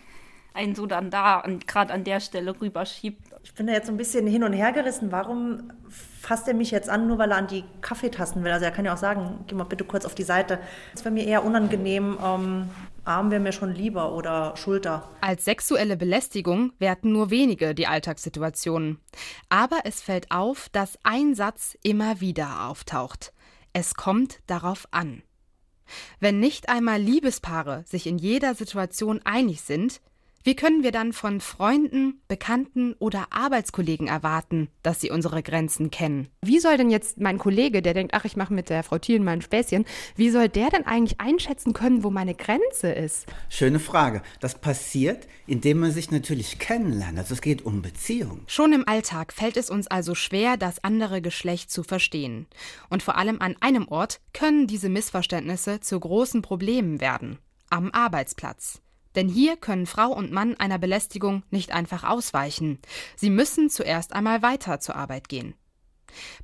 einen 0.53 0.75
so 0.75 0.85
dann 0.85 1.09
da, 1.09 1.43
gerade 1.65 1.93
an 1.93 2.03
der 2.03 2.19
Stelle 2.19 2.59
rüberschiebt. 2.59 3.21
Ich 3.43 3.53
bin 3.55 3.67
da 3.67 3.73
jetzt 3.73 3.87
so 3.87 3.93
ein 3.93 3.97
bisschen 3.97 4.27
hin 4.27 4.43
und 4.43 4.53
her 4.53 4.71
gerissen. 4.71 5.11
Warum 5.11 5.71
fasst 5.89 6.47
er 6.47 6.53
mich 6.53 6.71
jetzt 6.71 6.89
an, 6.89 7.07
nur 7.07 7.17
weil 7.17 7.31
er 7.31 7.37
an 7.37 7.47
die 7.47 7.63
Kaffeetassen 7.81 8.43
will? 8.43 8.51
Also 8.51 8.65
er 8.65 8.71
kann 8.71 8.85
ja 8.85 8.93
auch 8.93 8.97
sagen, 8.97 9.43
geh 9.47 9.55
mal 9.55 9.63
bitte 9.63 9.83
kurz 9.83 10.05
auf 10.05 10.15
die 10.15 10.23
Seite. 10.23 10.59
Es 10.93 11.03
wäre 11.03 11.13
mir 11.13 11.25
eher 11.25 11.43
unangenehm, 11.43 12.17
ähm, 12.23 12.69
Arm 13.05 13.31
wäre 13.31 13.41
mir 13.41 13.51
schon 13.51 13.73
lieber 13.73 14.13
oder 14.13 14.55
Schulter. 14.55 15.09
Als 15.21 15.45
sexuelle 15.45 15.97
Belästigung 15.97 16.71
werten 16.79 17.11
nur 17.11 17.29
wenige 17.29 17.75
die 17.75 17.87
Alltagssituationen. 17.87 18.99
Aber 19.49 19.81
es 19.83 20.01
fällt 20.01 20.31
auf, 20.31 20.69
dass 20.69 20.97
ein 21.03 21.35
Satz 21.35 21.77
immer 21.83 22.21
wieder 22.21 22.67
auftaucht. 22.67 23.33
Es 23.73 23.95
kommt 23.95 24.39
darauf 24.47 24.87
an. 24.91 25.23
Wenn 26.19 26.39
nicht 26.39 26.69
einmal 26.69 27.01
Liebespaare 27.01 27.83
sich 27.85 28.07
in 28.07 28.17
jeder 28.17 28.55
Situation 28.55 29.19
einig 29.25 29.61
sind, 29.61 29.99
wie 30.45 30.55
können 30.55 30.83
wir 30.83 30.91
dann 30.91 31.13
von 31.13 31.39
Freunden, 31.39 32.21
Bekannten 32.27 32.95
oder 32.99 33.27
Arbeitskollegen 33.29 34.07
erwarten, 34.07 34.67
dass 34.81 34.99
sie 34.99 35.09
unsere 35.09 35.41
Grenzen 35.41 35.89
kennen? 35.89 36.27
Wie 36.41 36.59
soll 36.59 36.75
denn 36.75 36.89
jetzt 36.89 37.17
mein 37.17 37.37
Kollege, 37.37 37.81
der 37.81 37.93
denkt, 37.93 38.13
ach, 38.13 38.25
ich 38.25 38.35
mache 38.35 38.53
mit 38.53 38.69
der 38.69 38.83
Frau 38.83 38.97
Thielen 38.97 39.23
mal 39.23 39.31
ein 39.31 39.41
Späßchen, 39.41 39.85
wie 40.17 40.29
soll 40.29 40.49
der 40.49 40.69
denn 40.69 40.85
eigentlich 40.85 41.21
einschätzen 41.21 41.71
können, 41.71 42.03
wo 42.03 42.09
meine 42.09 42.35
Grenze 42.35 42.91
ist? 42.91 43.25
Schöne 43.47 43.79
Frage. 43.79 44.21
Das 44.41 44.59
passiert, 44.59 45.27
indem 45.47 45.79
man 45.79 45.91
sich 45.91 46.11
natürlich 46.11 46.59
kennenlernt. 46.59 47.17
Also 47.17 47.35
es 47.35 47.41
geht 47.41 47.65
um 47.65 47.81
Beziehung. 47.81 48.41
Schon 48.47 48.73
im 48.73 48.85
Alltag 48.85 49.31
fällt 49.31 49.55
es 49.55 49.69
uns 49.69 49.87
also 49.87 50.13
schwer, 50.13 50.57
das 50.57 50.83
andere 50.83 51.21
Geschlecht 51.21 51.71
zu 51.71 51.83
verstehen. 51.83 52.47
Und 52.89 53.01
vor 53.01 53.17
allem 53.17 53.41
an 53.41 53.55
einem 53.61 53.87
Ort 53.87 54.19
können 54.33 54.67
diese 54.67 54.89
Missverständnisse 54.89 55.79
zu 55.79 55.97
großen 55.97 56.41
Problemen 56.41 56.99
werden. 56.99 57.39
Am 57.69 57.91
Arbeitsplatz. 57.91 58.82
Denn 59.15 59.29
hier 59.29 59.57
können 59.57 59.85
Frau 59.85 60.11
und 60.11 60.31
Mann 60.31 60.55
einer 60.57 60.79
Belästigung 60.79 61.43
nicht 61.51 61.71
einfach 61.71 62.03
ausweichen. 62.03 62.79
Sie 63.15 63.29
müssen 63.29 63.69
zuerst 63.69 64.13
einmal 64.13 64.41
weiter 64.41 64.79
zur 64.79 64.95
Arbeit 64.95 65.29
gehen. 65.29 65.55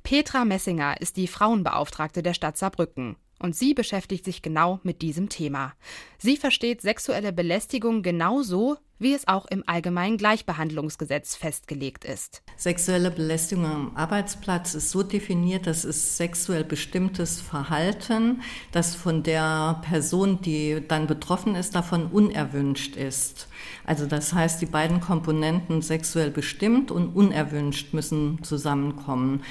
Petra 0.02 0.44
Messinger 0.44 1.00
ist 1.00 1.16
die 1.16 1.28
Frauenbeauftragte 1.28 2.22
der 2.22 2.34
Stadt 2.34 2.56
Saarbrücken 2.56 3.16
und 3.40 3.56
sie 3.56 3.74
beschäftigt 3.74 4.24
sich 4.24 4.42
genau 4.42 4.80
mit 4.82 5.02
diesem 5.02 5.28
Thema. 5.28 5.72
Sie 6.18 6.36
versteht 6.36 6.80
sexuelle 6.82 7.32
Belästigung 7.32 8.02
genauso, 8.02 8.76
wie 9.00 9.14
es 9.14 9.26
auch 9.26 9.46
im 9.46 9.64
Allgemeinen 9.66 10.18
Gleichbehandlungsgesetz 10.18 11.34
festgelegt 11.34 12.04
ist. 12.04 12.42
Sexuelle 12.56 13.10
Belästigung 13.10 13.64
am 13.64 13.96
Arbeitsplatz 13.96 14.74
ist 14.74 14.90
so 14.90 15.02
definiert, 15.02 15.66
dass 15.66 15.84
es 15.84 16.18
sexuell 16.18 16.64
bestimmtes 16.64 17.40
Verhalten, 17.40 18.42
das 18.72 18.94
von 18.94 19.22
der 19.22 19.80
Person, 19.88 20.42
die 20.42 20.82
dann 20.86 21.06
betroffen 21.06 21.54
ist, 21.54 21.74
davon 21.74 22.06
unerwünscht 22.08 22.94
ist. 22.96 23.48
Also 23.86 24.04
das 24.04 24.34
heißt, 24.34 24.60
die 24.60 24.66
beiden 24.66 25.00
Komponenten 25.00 25.80
sexuell 25.80 26.30
bestimmt 26.30 26.90
und 26.90 27.16
unerwünscht 27.16 27.94
müssen 27.94 28.42
zusammenkommen. 28.42 29.42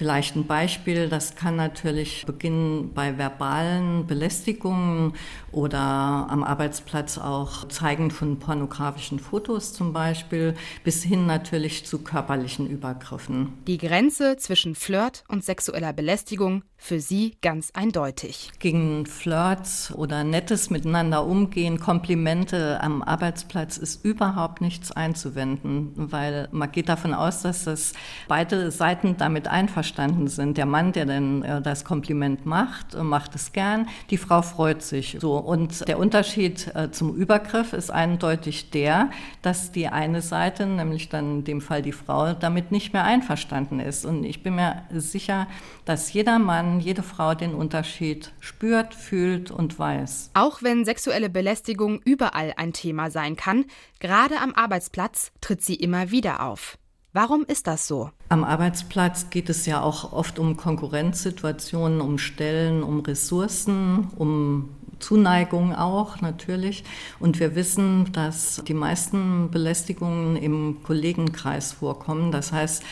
Vielleicht 0.00 0.34
ein 0.34 0.46
Beispiel, 0.46 1.10
das 1.10 1.34
kann 1.34 1.56
natürlich 1.56 2.24
beginnen 2.24 2.94
bei 2.94 3.18
verbalen 3.18 4.06
Belästigungen 4.06 5.12
oder 5.52 5.68
am 5.78 6.42
Arbeitsplatz 6.42 7.18
auch 7.18 7.68
Zeigen 7.68 8.10
von 8.10 8.38
pornografischen 8.38 9.18
Fotos 9.18 9.74
zum 9.74 9.92
Beispiel, 9.92 10.54
bis 10.84 11.02
hin 11.02 11.26
natürlich 11.26 11.84
zu 11.84 11.98
körperlichen 11.98 12.66
Übergriffen. 12.66 13.52
Die 13.66 13.76
Grenze 13.76 14.38
zwischen 14.38 14.74
Flirt 14.74 15.22
und 15.28 15.44
sexueller 15.44 15.92
Belästigung 15.92 16.62
für 16.78 16.98
sie 16.98 17.36
ganz 17.42 17.70
eindeutig. 17.74 18.52
Gegen 18.58 19.04
Flirts 19.04 19.92
oder 19.94 20.24
nettes 20.24 20.70
Miteinander 20.70 21.26
umgehen, 21.26 21.78
Komplimente 21.78 22.82
am 22.82 23.02
Arbeitsplatz 23.02 23.76
ist 23.76 24.02
überhaupt 24.02 24.62
nichts 24.62 24.92
einzuwenden, 24.92 25.92
weil 25.94 26.48
man 26.52 26.72
geht 26.72 26.88
davon 26.88 27.12
aus, 27.12 27.42
dass 27.42 27.64
das 27.64 27.92
beide 28.28 28.70
Seiten 28.70 29.18
damit 29.18 29.46
einverstanden 29.46 29.89
sind. 30.28 30.56
Der 30.56 30.66
Mann, 30.66 30.92
der 30.92 31.06
dann 31.06 31.42
äh, 31.42 31.62
das 31.62 31.84
Kompliment 31.84 32.46
macht, 32.46 32.96
macht 33.02 33.34
es 33.34 33.52
gern, 33.52 33.88
die 34.10 34.16
Frau 34.16 34.42
freut 34.42 34.82
sich. 34.82 35.16
So 35.20 35.36
und 35.36 35.86
der 35.88 35.98
Unterschied 35.98 36.70
äh, 36.74 36.90
zum 36.90 37.14
Übergriff 37.14 37.72
ist 37.72 37.90
eindeutig 37.90 38.70
der, 38.70 39.10
dass 39.42 39.72
die 39.72 39.88
eine 39.88 40.22
Seite, 40.22 40.66
nämlich 40.66 41.08
dann 41.08 41.38
in 41.38 41.44
dem 41.44 41.60
Fall 41.60 41.82
die 41.82 41.92
Frau, 41.92 42.32
damit 42.32 42.72
nicht 42.72 42.92
mehr 42.92 43.04
einverstanden 43.04 43.80
ist. 43.80 44.04
Und 44.04 44.24
ich 44.24 44.42
bin 44.42 44.56
mir 44.56 44.82
sicher, 44.92 45.46
dass 45.84 46.12
jeder 46.12 46.38
Mann 46.38 46.80
jede 46.80 47.02
Frau 47.02 47.34
den 47.34 47.54
Unterschied 47.54 48.32
spürt, 48.40 48.94
fühlt 48.94 49.50
und 49.50 49.78
weiß. 49.78 50.30
Auch 50.34 50.62
wenn 50.62 50.84
sexuelle 50.84 51.30
Belästigung 51.30 52.00
überall 52.04 52.54
ein 52.56 52.72
Thema 52.72 53.10
sein 53.10 53.36
kann, 53.36 53.64
gerade 53.98 54.38
am 54.38 54.54
Arbeitsplatz 54.54 55.32
tritt 55.40 55.62
sie 55.62 55.74
immer 55.74 56.10
wieder 56.10 56.42
auf. 56.42 56.78
Warum 57.12 57.44
ist 57.44 57.66
das 57.66 57.88
so? 57.88 58.10
Am 58.28 58.44
Arbeitsplatz 58.44 59.30
geht 59.30 59.50
es 59.50 59.66
ja 59.66 59.82
auch 59.82 60.12
oft 60.12 60.38
um 60.38 60.56
Konkurrenzsituationen, 60.56 62.00
um 62.00 62.18
Stellen, 62.18 62.84
um 62.84 63.00
Ressourcen, 63.00 64.08
um 64.16 64.68
Zuneigung 65.00 65.74
auch 65.74 66.20
natürlich. 66.20 66.84
Und 67.18 67.40
wir 67.40 67.54
wissen, 67.54 68.12
dass 68.12 68.62
die 68.66 68.74
meisten 68.74 69.50
Belästigungen 69.50 70.36
im 70.36 70.82
Kollegenkreis 70.82 71.72
vorkommen. 71.72 72.30
Das 72.30 72.52
heißt, 72.52 72.84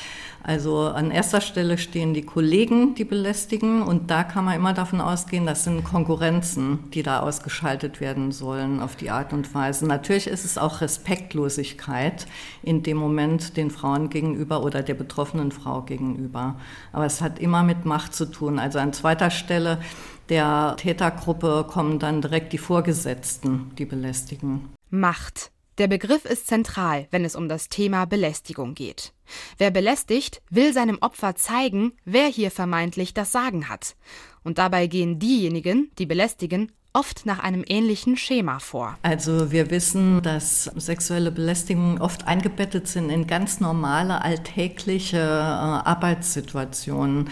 also 0.42 0.82
an 0.82 1.10
erster 1.10 1.40
Stelle 1.40 1.76
stehen 1.78 2.14
die 2.14 2.22
Kollegen, 2.22 2.94
die 2.94 3.04
belästigen. 3.04 3.82
Und 3.82 4.10
da 4.10 4.24
kann 4.24 4.44
man 4.44 4.54
immer 4.54 4.72
davon 4.72 5.00
ausgehen, 5.00 5.46
das 5.46 5.64
sind 5.64 5.84
Konkurrenzen, 5.84 6.90
die 6.94 7.02
da 7.02 7.20
ausgeschaltet 7.20 8.00
werden 8.00 8.32
sollen 8.32 8.80
auf 8.80 8.96
die 8.96 9.10
Art 9.10 9.32
und 9.32 9.52
Weise. 9.54 9.86
Natürlich 9.86 10.26
ist 10.26 10.44
es 10.44 10.56
auch 10.56 10.80
Respektlosigkeit 10.80 12.26
in 12.62 12.82
dem 12.82 12.96
Moment 12.96 13.56
den 13.56 13.70
Frauen 13.70 14.10
gegenüber 14.10 14.62
oder 14.62 14.82
der 14.82 14.94
betroffenen 14.94 15.52
Frau 15.52 15.82
gegenüber. 15.82 16.56
Aber 16.92 17.04
es 17.04 17.20
hat 17.20 17.38
immer 17.38 17.62
mit 17.62 17.84
Macht 17.84 18.14
zu 18.14 18.24
tun. 18.24 18.58
Also 18.58 18.78
an 18.78 18.92
zweiter 18.92 19.30
Stelle 19.30 19.78
der 20.28 20.76
Tätergruppe 20.78 21.66
kommen 21.68 21.98
dann 21.98 22.22
direkt 22.22 22.52
die 22.52 22.58
Vorgesetzten, 22.58 23.72
die 23.76 23.84
belästigen. 23.84 24.70
Macht. 24.90 25.50
Der 25.78 25.86
Begriff 25.86 26.24
ist 26.24 26.48
zentral, 26.48 27.06
wenn 27.10 27.24
es 27.24 27.36
um 27.36 27.48
das 27.48 27.68
Thema 27.68 28.04
Belästigung 28.04 28.74
geht. 28.74 29.12
Wer 29.58 29.70
belästigt, 29.70 30.42
will 30.50 30.72
seinem 30.72 30.98
Opfer 31.00 31.36
zeigen, 31.36 31.92
wer 32.04 32.26
hier 32.26 32.50
vermeintlich 32.50 33.14
das 33.14 33.30
Sagen 33.30 33.68
hat. 33.68 33.94
Und 34.42 34.58
dabei 34.58 34.88
gehen 34.88 35.20
diejenigen, 35.20 35.92
die 35.98 36.06
belästigen, 36.06 36.72
oft 36.92 37.26
nach 37.26 37.38
einem 37.38 37.64
ähnlichen 37.66 38.16
Schema 38.16 38.58
vor. 38.58 38.98
Also 39.02 39.52
wir 39.52 39.70
wissen, 39.70 40.22
dass 40.22 40.64
sexuelle 40.64 41.30
Belästigungen 41.30 42.00
oft 42.00 42.26
eingebettet 42.26 42.88
sind 42.88 43.10
in 43.10 43.26
ganz 43.26 43.60
normale 43.60 44.22
alltägliche 44.22 45.18
äh, 45.18 45.20
Arbeitssituationen. 45.20 47.30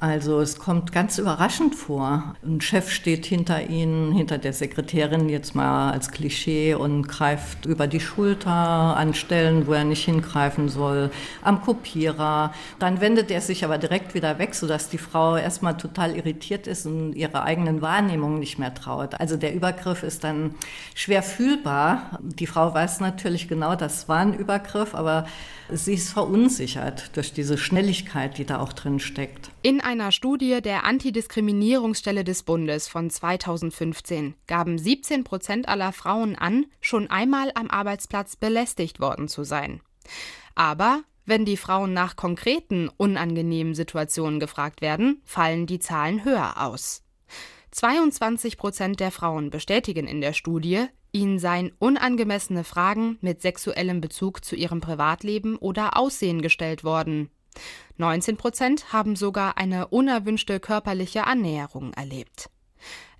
Also 0.00 0.40
es 0.40 0.58
kommt 0.58 0.92
ganz 0.92 1.18
überraschend 1.18 1.74
vor. 1.74 2.34
Ein 2.42 2.62
Chef 2.62 2.90
steht 2.90 3.26
hinter 3.26 3.68
Ihnen, 3.68 4.12
hinter 4.12 4.38
der 4.38 4.54
Sekretärin 4.54 5.28
jetzt 5.28 5.54
mal 5.54 5.92
als 5.92 6.10
Klischee 6.10 6.72
und 6.72 7.06
greift 7.06 7.66
über 7.66 7.86
die 7.86 8.00
Schulter 8.00 8.50
an 8.50 9.12
Stellen, 9.12 9.66
wo 9.66 9.74
er 9.74 9.84
nicht 9.84 10.06
hingreifen 10.06 10.70
soll, 10.70 11.10
am 11.42 11.60
Kopierer. 11.60 12.54
Dann 12.78 13.02
wendet 13.02 13.30
er 13.30 13.42
sich 13.42 13.62
aber 13.62 13.76
direkt 13.76 14.14
wieder 14.14 14.38
weg, 14.38 14.54
sodass 14.54 14.88
die 14.88 14.96
Frau 14.96 15.36
erstmal 15.36 15.76
total 15.76 16.16
irritiert 16.16 16.66
ist 16.66 16.86
und 16.86 17.12
ihre 17.12 17.42
eigenen 17.42 17.82
Wahrnehmungen 17.82 18.38
nicht 18.38 18.58
mehr 18.58 18.72
traut. 18.72 19.20
Also 19.20 19.36
der 19.36 19.52
Übergriff 19.52 20.02
ist 20.02 20.24
dann 20.24 20.54
schwer 20.94 21.22
fühlbar. 21.22 22.18
Die 22.22 22.46
Frau 22.46 22.72
weiß 22.72 23.00
natürlich 23.00 23.48
genau, 23.48 23.76
das 23.76 24.08
war 24.08 24.20
ein 24.20 24.32
Übergriff, 24.32 24.94
aber 24.94 25.26
sie 25.72 25.94
ist 25.94 26.10
verunsichert 26.10 27.14
durch 27.16 27.34
diese 27.34 27.58
Schnelligkeit, 27.58 28.38
die 28.38 28.46
da 28.46 28.60
auch 28.60 28.72
drin 28.72 28.98
steckt. 28.98 29.50
In 29.62 29.80
einer 29.90 30.12
Studie 30.12 30.62
der 30.62 30.84
Antidiskriminierungsstelle 30.84 32.22
des 32.22 32.44
Bundes 32.44 32.86
von 32.86 33.10
2015 33.10 34.34
gaben 34.46 34.78
17 34.78 35.24
Prozent 35.24 35.68
aller 35.68 35.92
Frauen 35.92 36.36
an, 36.36 36.66
schon 36.80 37.10
einmal 37.10 37.50
am 37.56 37.68
Arbeitsplatz 37.68 38.36
belästigt 38.36 39.00
worden 39.00 39.26
zu 39.26 39.42
sein. 39.42 39.80
Aber 40.54 41.02
wenn 41.26 41.44
die 41.44 41.56
Frauen 41.56 41.92
nach 41.92 42.14
konkreten 42.14 42.88
unangenehmen 42.98 43.74
Situationen 43.74 44.38
gefragt 44.38 44.80
werden, 44.80 45.22
fallen 45.24 45.66
die 45.66 45.80
Zahlen 45.80 46.24
höher 46.24 46.62
aus. 46.62 47.02
22 47.72 48.58
Prozent 48.58 49.00
der 49.00 49.10
Frauen 49.10 49.50
bestätigen 49.50 50.06
in 50.06 50.20
der 50.20 50.34
Studie, 50.34 50.86
ihnen 51.10 51.40
seien 51.40 51.72
unangemessene 51.80 52.62
Fragen 52.62 53.18
mit 53.22 53.42
sexuellem 53.42 54.00
Bezug 54.00 54.44
zu 54.44 54.54
ihrem 54.54 54.80
Privatleben 54.80 55.56
oder 55.56 55.96
Aussehen 55.96 56.42
gestellt 56.42 56.84
worden. 56.84 57.28
19 57.96 58.36
Prozent 58.36 58.92
haben 58.92 59.16
sogar 59.16 59.58
eine 59.58 59.88
unerwünschte 59.88 60.60
körperliche 60.60 61.26
Annäherung 61.26 61.92
erlebt. 61.92 62.50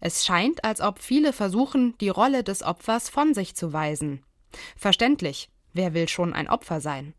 Es 0.00 0.24
scheint, 0.24 0.64
als 0.64 0.80
ob 0.80 1.00
viele 1.00 1.32
versuchen, 1.32 1.94
die 2.00 2.08
Rolle 2.08 2.42
des 2.42 2.62
Opfers 2.62 3.10
von 3.10 3.34
sich 3.34 3.54
zu 3.54 3.72
weisen. 3.72 4.22
Verständlich, 4.76 5.50
wer 5.74 5.92
will 5.92 6.08
schon 6.08 6.32
ein 6.32 6.48
Opfer 6.48 6.80
sein? 6.80 7.14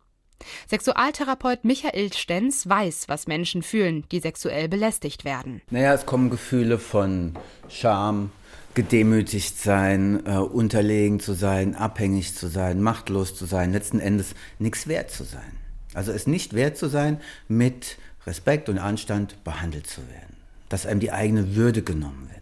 Sexualtherapeut 0.68 1.64
Michael 1.64 2.12
Stenz 2.14 2.68
weiß, 2.68 3.08
was 3.08 3.28
Menschen 3.28 3.62
fühlen, 3.62 4.06
die 4.12 4.20
sexuell 4.20 4.68
belästigt 4.68 5.24
werden. 5.24 5.62
Naja, 5.70 5.94
es 5.94 6.08
kommen 6.08 6.32
Gefühle 6.32 6.80
von 6.80 7.38
Scham, 7.70 8.32
gedemütigt 8.74 9.60
sein, 9.60 10.26
äh, 10.26 10.38
unterlegen 10.38 11.20
zu 11.20 11.34
sein, 11.34 11.76
abhängig 11.76 12.36
zu 12.36 12.48
sein, 12.48 12.82
machtlos 12.82 13.36
zu 13.36 13.46
sein, 13.46 13.72
letzten 13.72 14.00
Endes 14.00 14.34
nichts 14.60 14.88
wert 14.88 15.12
zu 15.12 15.24
sein. 15.24 15.61
Also 15.94 16.12
es 16.12 16.28
nicht 16.28 16.54
wert 16.54 16.78
zu 16.78 16.88
sein, 16.88 17.20
mit 17.48 17.98
Respekt 18.26 18.70
und 18.70 18.78
Anstand 18.78 19.44
behandelt 19.44 19.88
zu 19.88 20.02
werden. 20.10 20.38
Dass 20.70 20.86
einem 20.86 21.00
die 21.00 21.12
eigene 21.12 21.56
Würde 21.56 21.82
genommen 21.82 22.30
wird. 22.30 22.42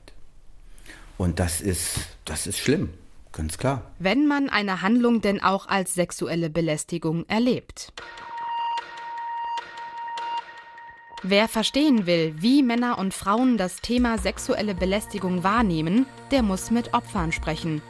Und 1.17 1.39
das 1.39 1.61
ist, 1.61 1.99
das 2.25 2.47
ist 2.47 2.57
schlimm, 2.59 2.89
ganz 3.31 3.57
klar. 3.57 3.91
Wenn 3.99 4.27
man 4.27 4.49
eine 4.49 4.81
Handlung 4.81 5.21
denn 5.21 5.41
auch 5.41 5.67
als 5.67 5.93
sexuelle 5.93 6.49
Belästigung 6.49 7.25
erlebt. 7.27 7.91
Wer 11.21 11.49
verstehen 11.49 12.05
will, 12.05 12.33
wie 12.37 12.63
Männer 12.63 12.97
und 12.97 13.13
Frauen 13.13 13.57
das 13.57 13.81
Thema 13.81 14.17
sexuelle 14.17 14.73
Belästigung 14.73 15.43
wahrnehmen, 15.43 16.05
der 16.31 16.43
muss 16.43 16.71
mit 16.71 16.93
Opfern 16.93 17.33
sprechen. 17.33 17.81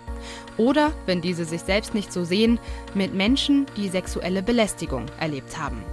Oder, 0.58 0.92
wenn 1.06 1.22
diese 1.22 1.46
sich 1.46 1.62
selbst 1.62 1.94
nicht 1.94 2.12
so 2.12 2.24
sehen, 2.24 2.60
mit 2.94 3.14
Menschen, 3.14 3.66
die 3.78 3.90
sexuelle 3.90 4.44
Belästigung 4.44 5.06
erlebt 5.20 5.58
haben. 5.58 5.84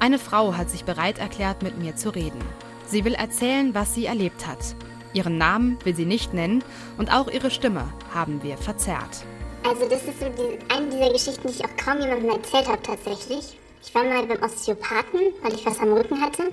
Eine 0.00 0.18
Frau 0.18 0.56
hat 0.56 0.70
sich 0.70 0.84
bereit 0.84 1.18
erklärt, 1.18 1.62
mit 1.62 1.78
mir 1.78 1.96
zu 1.96 2.10
reden. 2.10 2.42
Sie 2.86 3.04
will 3.04 3.14
erzählen, 3.14 3.74
was 3.74 3.94
sie 3.94 4.06
erlebt 4.06 4.46
hat. 4.46 4.58
Ihren 5.14 5.38
Namen 5.38 5.78
will 5.84 5.94
sie 5.94 6.06
nicht 6.06 6.34
nennen 6.34 6.64
und 6.98 7.12
auch 7.12 7.28
ihre 7.28 7.50
Stimme 7.50 7.92
haben 8.14 8.42
wir 8.42 8.56
verzerrt. 8.56 9.24
Also 9.64 9.88
das 9.88 10.02
ist 10.02 10.18
so 10.18 10.26
die, 10.28 10.58
eine 10.74 10.90
dieser 10.90 11.12
Geschichten, 11.12 11.46
die 11.48 11.54
ich 11.54 11.64
auch 11.64 11.76
kaum 11.76 12.00
jemandem 12.00 12.30
erzählt 12.30 12.66
habe 12.66 12.82
tatsächlich. 12.82 13.58
Ich 13.84 13.94
war 13.94 14.04
mal 14.04 14.26
beim 14.26 14.42
Osteopathen, 14.42 15.20
weil 15.42 15.54
ich 15.54 15.64
was 15.66 15.78
am 15.78 15.92
Rücken 15.92 16.20
hatte. 16.20 16.52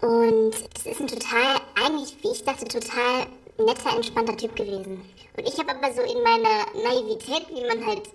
Und 0.00 0.52
das 0.74 0.86
ist 0.86 1.00
ein 1.00 1.08
total, 1.08 1.60
eigentlich, 1.74 2.16
wie 2.22 2.32
ich 2.32 2.44
dachte, 2.44 2.64
total 2.66 3.26
netter, 3.58 3.96
entspannter 3.96 4.36
Typ 4.36 4.54
gewesen. 4.56 5.00
Und 5.36 5.48
ich 5.48 5.58
habe 5.58 5.70
aber 5.70 5.92
so 5.92 6.02
in 6.02 6.22
meiner 6.22 6.66
Naivität, 6.82 7.46
wie 7.50 7.66
man 7.66 7.86
halt 7.86 8.08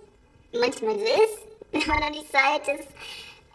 manchmal 0.52 0.98
so 0.98 1.04
ist, 1.04 1.46
wenn 1.72 1.86
man 1.86 2.00
noch 2.00 2.10
nicht 2.10 2.30
so 2.30 2.38
alt 2.38 2.80
ist, 2.80 2.88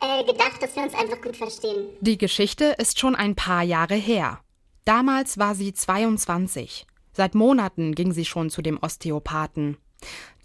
äh, 0.02 0.24
gedacht, 0.24 0.62
dass 0.62 0.76
wir 0.76 0.84
uns 0.84 0.94
einfach 0.94 1.22
gut 1.22 1.38
verstehen. 1.38 1.88
Die 2.02 2.18
Geschichte 2.18 2.76
ist 2.78 3.00
schon 3.00 3.16
ein 3.16 3.36
paar 3.36 3.64
Jahre 3.64 3.96
her. 3.96 4.40
Damals 4.86 5.38
war 5.38 5.56
sie 5.56 5.74
22. 5.74 6.86
Seit 7.14 7.36
Monaten 7.36 7.96
ging 7.96 8.14
sie 8.14 8.26
schon 8.26 8.50
zu 8.50 8.62
dem 8.62 8.78
Osteopathen. 8.82 9.78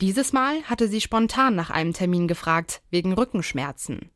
Dieses 0.00 0.32
Mal 0.32 0.62
hatte 0.64 0.88
sie 0.88 1.00
spontan 1.00 1.54
nach 1.54 1.70
einem 1.70 1.92
Termin 1.92 2.26
gefragt, 2.26 2.82
wegen 2.90 3.12
Rückenschmerzen. 3.12 4.10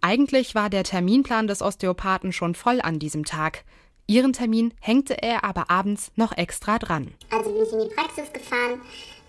Eigentlich 0.00 0.54
war 0.54 0.70
der 0.70 0.84
Terminplan 0.84 1.46
des 1.46 1.62
Osteopathen 1.62 2.32
schon 2.32 2.54
voll 2.54 2.80
an 2.80 2.98
diesem 2.98 3.24
Tag. 3.24 3.64
Ihren 4.08 4.32
Termin 4.32 4.72
hängte 4.80 5.20
er 5.20 5.42
aber 5.42 5.68
abends 5.68 6.12
noch 6.14 6.36
extra 6.36 6.78
dran. 6.78 7.12
Also 7.30 7.50
bin 7.50 7.62
ich 7.62 7.72
in 7.72 7.88
die 7.88 7.94
Praxis 7.94 8.32
gefahren. 8.32 8.80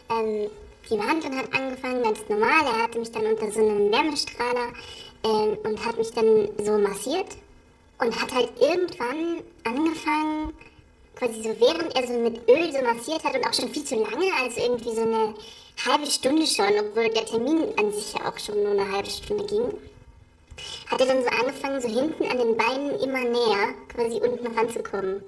Ähm, 0.09 0.49
die 0.89 0.95
Behandlung 0.95 1.35
hat 1.35 1.51
angefangen, 1.53 2.03
ganz 2.03 2.19
normal. 2.29 2.65
Er 2.65 2.83
hatte 2.83 2.99
mich 2.99 3.11
dann 3.11 3.25
unter 3.25 3.51
so 3.51 3.59
einem 3.59 3.91
Wärmestrahler 3.91 4.73
ähm, 5.23 5.57
und 5.63 5.83
hat 5.83 5.97
mich 5.97 6.11
dann 6.11 6.49
so 6.63 6.77
massiert 6.77 7.37
und 7.99 8.21
hat 8.21 8.31
halt 8.31 8.51
irgendwann 8.59 9.41
angefangen, 9.63 10.53
quasi 11.15 11.41
so 11.41 11.55
während 11.59 11.95
er 11.95 12.07
so 12.07 12.13
mit 12.13 12.47
Öl 12.47 12.71
so 12.71 12.81
massiert 12.83 13.23
hat 13.23 13.35
und 13.35 13.47
auch 13.47 13.53
schon 13.53 13.69
viel 13.69 13.83
zu 13.83 13.95
lange, 13.95 14.31
also 14.39 14.61
irgendwie 14.61 14.95
so 14.95 15.01
eine 15.01 15.33
halbe 15.85 16.05
Stunde 16.05 16.45
schon, 16.45 16.71
obwohl 16.79 17.09
der 17.09 17.25
Termin 17.25 17.73
an 17.77 17.91
sich 17.91 18.13
ja 18.13 18.29
auch 18.29 18.37
schon 18.37 18.61
nur 18.61 18.73
eine 18.73 18.91
halbe 18.91 19.09
Stunde 19.09 19.43
ging, 19.45 19.73
hat 20.89 20.99
er 21.01 21.07
dann 21.07 21.23
so 21.23 21.29
angefangen, 21.29 21.81
so 21.81 21.87
hinten 21.87 22.23
an 22.25 22.37
den 22.37 22.57
Beinen 22.57 22.99
immer 22.99 23.23
näher 23.23 23.73
quasi 23.89 24.19
unten 24.19 24.47
ranzukommen. 24.47 25.23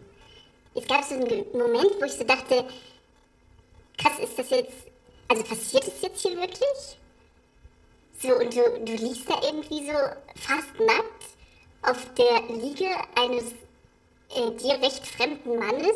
Es 0.76 0.88
gab 0.88 1.04
so 1.04 1.16
einen 1.16 1.46
Moment, 1.54 1.92
wo 2.00 2.06
ich 2.06 2.14
so 2.14 2.24
dachte, 2.24 2.66
krass, 3.98 4.20
ist 4.22 4.38
das 4.38 4.50
jetzt, 4.50 4.88
also 5.28 5.44
passiert 5.44 5.88
das 5.88 6.02
jetzt 6.02 6.22
hier 6.22 6.38
wirklich? 6.38 6.98
So, 8.20 8.36
und 8.36 8.54
du, 8.54 8.86
du 8.86 8.94
liegst 8.94 9.30
da 9.30 9.42
irgendwie 9.44 9.86
so 9.86 9.94
fast 10.36 10.78
nackt 10.80 11.26
auf 11.82 12.06
der 12.16 12.56
Liege 12.56 12.90
eines 13.16 13.46
äh, 14.36 14.52
dir 14.58 14.82
recht 14.82 15.08
fremden 15.08 15.58
Mannes 15.58 15.96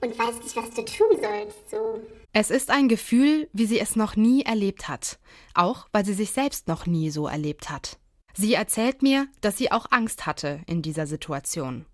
und 0.00 0.18
weißt 0.18 0.42
nicht, 0.42 0.56
was 0.56 0.70
du 0.70 0.84
tun 0.84 1.20
sollst. 1.20 1.70
So. 1.70 2.00
Es 2.32 2.50
ist 2.50 2.70
ein 2.70 2.88
Gefühl, 2.88 3.48
wie 3.52 3.66
sie 3.66 3.78
es 3.78 3.94
noch 3.94 4.16
nie 4.16 4.42
erlebt 4.42 4.88
hat, 4.88 5.18
auch 5.54 5.86
weil 5.92 6.04
sie 6.04 6.14
sich 6.14 6.32
selbst 6.32 6.66
noch 6.66 6.86
nie 6.86 7.10
so 7.10 7.28
erlebt 7.28 7.70
hat. 7.70 7.99
Sie 8.34 8.54
erzählt 8.54 9.02
mir, 9.02 9.26
dass 9.40 9.56
sie 9.56 9.72
auch 9.72 9.86
Angst 9.90 10.26
hatte 10.26 10.60
in 10.66 10.82
dieser 10.82 11.06
Situation. 11.06 11.86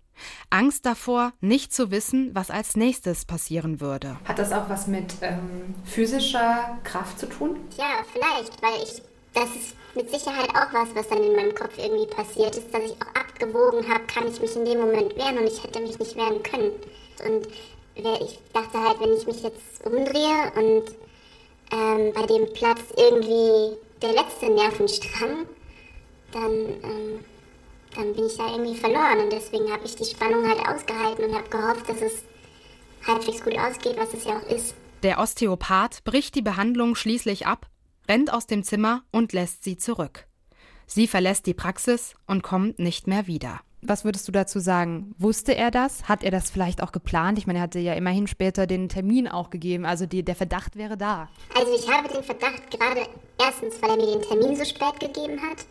Angst 0.49 0.85
davor, 0.85 1.33
nicht 1.41 1.73
zu 1.73 1.91
wissen, 1.91 2.31
was 2.33 2.49
als 2.49 2.75
nächstes 2.75 3.25
passieren 3.25 3.81
würde. 3.81 4.17
Hat 4.25 4.39
das 4.39 4.51
auch 4.51 4.69
was 4.69 4.87
mit 4.87 5.13
ähm, 5.21 5.75
physischer 5.85 6.77
Kraft 6.83 7.19
zu 7.19 7.27
tun? 7.27 7.57
Ja, 7.77 8.03
vielleicht, 8.11 8.61
weil 8.61 8.83
ich, 8.83 9.01
das 9.33 9.49
ist 9.55 9.75
mit 9.95 10.09
Sicherheit 10.09 10.49
auch 10.49 10.73
was, 10.73 10.95
was 10.95 11.07
dann 11.07 11.23
in 11.23 11.35
meinem 11.35 11.55
Kopf 11.55 11.77
irgendwie 11.77 12.07
passiert 12.07 12.55
ist, 12.55 12.73
dass 12.73 12.83
ich 12.83 12.93
auch 12.93 13.19
abgewogen 13.19 13.87
habe, 13.87 14.05
kann 14.05 14.27
ich 14.27 14.39
mich 14.41 14.55
in 14.55 14.65
dem 14.65 14.79
Moment 14.79 15.15
wehren 15.15 15.37
und 15.37 15.47
ich 15.47 15.63
hätte 15.63 15.79
mich 15.81 15.97
nicht 15.99 16.15
wehren 16.15 16.41
können. 16.43 16.71
Und 17.25 17.47
ich 17.95 18.39
dachte 18.53 18.79
halt, 18.79 18.99
wenn 18.99 19.13
ich 19.13 19.25
mich 19.25 19.41
jetzt 19.41 19.85
umdrehe 19.85 20.51
und 20.55 20.83
ähm, 21.71 22.13
bei 22.13 22.25
dem 22.27 22.53
Platz 22.53 22.81
irgendwie 22.95 23.75
der 24.01 24.13
letzte 24.13 24.51
Nervenstrang, 24.51 25.47
dann, 26.31 26.51
ähm, 26.51 27.19
dann 27.95 28.13
bin 28.13 28.25
ich 28.25 28.37
da 28.37 28.51
irgendwie 28.51 28.75
verloren. 28.75 29.19
Und 29.19 29.31
deswegen 29.31 29.71
habe 29.71 29.85
ich 29.85 29.95
die 29.95 30.05
Spannung 30.05 30.47
halt 30.47 30.59
ausgehalten 30.59 31.25
und 31.25 31.35
habe 31.35 31.49
gehofft, 31.49 31.89
dass 31.89 32.01
es 32.01 32.23
halbwegs 33.05 33.43
gut 33.43 33.57
ausgeht, 33.57 33.95
was 33.97 34.13
es 34.13 34.25
ja 34.25 34.37
auch 34.37 34.49
ist. 34.49 34.75
Der 35.03 35.19
Osteopath 35.19 36.03
bricht 36.03 36.35
die 36.35 36.41
Behandlung 36.41 36.95
schließlich 36.95 37.45
ab, 37.45 37.67
rennt 38.09 38.33
aus 38.33 38.47
dem 38.47 38.63
Zimmer 38.63 39.03
und 39.11 39.31
lässt 39.33 39.63
sie 39.63 39.77
zurück. 39.77 40.27
Sie 40.87 41.07
verlässt 41.07 41.45
die 41.45 41.53
Praxis 41.53 42.15
und 42.25 42.43
kommt 42.43 42.79
nicht 42.79 43.07
mehr 43.07 43.27
wieder. 43.27 43.59
Was 43.81 44.05
würdest 44.05 44.27
du 44.27 44.31
dazu 44.31 44.59
sagen? 44.59 45.13
Wusste 45.19 45.55
er 45.55 45.69
das? 45.69 46.09
Hat 46.09 46.23
er 46.23 46.31
das 46.31 46.49
vielleicht 46.49 46.81
auch 46.81 46.91
geplant? 46.91 47.37
Ich 47.37 47.45
meine, 47.45 47.59
er 47.59 47.63
hatte 47.63 47.79
ja 47.79 47.93
immerhin 47.93 48.25
später 48.25 48.65
den 48.65 48.89
Termin 48.89 49.27
auch 49.27 49.51
gegeben. 49.51 49.85
Also 49.85 50.07
die, 50.07 50.23
der 50.23 50.35
Verdacht 50.35 50.77
wäre 50.77 50.97
da. 50.97 51.29
Also 51.55 51.73
ich 51.75 51.87
habe 51.87 52.07
den 52.07 52.23
Verdacht 52.23 52.71
gerade 52.71 53.07
erstens, 53.39 53.79
weil 53.81 53.91
er 53.91 53.97
mir 53.97 54.17
den 54.17 54.21
Termin 54.23 54.55
so 54.55 54.65
spät 54.65 54.99
gegeben 54.99 55.39
hat, 55.41 55.65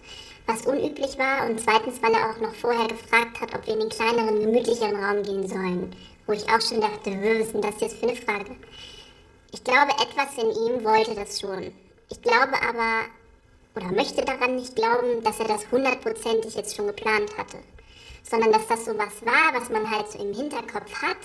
was 0.46 0.66
unüblich 0.66 1.18
war, 1.18 1.48
und 1.48 1.60
zweitens, 1.60 2.02
weil 2.02 2.14
er 2.14 2.30
auch 2.30 2.40
noch 2.40 2.54
vorher 2.54 2.86
gefragt 2.88 3.40
hat, 3.40 3.54
ob 3.54 3.66
wir 3.66 3.74
in 3.74 3.80
den 3.80 3.88
kleineren, 3.88 4.40
gemütlicheren 4.40 4.96
Raum 4.96 5.22
gehen 5.22 5.48
sollen. 5.48 5.94
Wo 6.26 6.32
ich 6.32 6.44
auch 6.44 6.60
schon 6.60 6.80
dachte, 6.80 7.10
was 7.10 7.46
ist 7.46 7.52
denn 7.52 7.62
das 7.62 7.80
jetzt 7.80 7.96
für 7.98 8.08
eine 8.08 8.16
Frage? 8.16 8.56
Ich 9.52 9.62
glaube, 9.62 9.92
etwas 9.92 10.36
in 10.36 10.50
ihm 10.50 10.84
wollte 10.84 11.14
das 11.14 11.40
schon. 11.40 11.72
Ich 12.10 12.20
glaube 12.22 12.54
aber, 12.68 13.06
oder 13.74 13.92
möchte 13.92 14.24
daran 14.24 14.56
nicht 14.56 14.74
glauben, 14.76 15.22
dass 15.22 15.38
er 15.38 15.48
das 15.48 15.70
hundertprozentig 15.70 16.54
jetzt 16.54 16.76
schon 16.76 16.86
geplant 16.86 17.36
hatte 17.36 17.58
sondern 18.28 18.52
dass 18.52 18.66
das 18.66 18.84
so 18.84 18.92
was 18.98 19.24
war, 19.24 19.58
was 19.58 19.70
man 19.70 19.90
halt 19.90 20.10
so 20.10 20.18
im 20.18 20.34
Hinterkopf 20.34 20.92
hat 21.02 21.16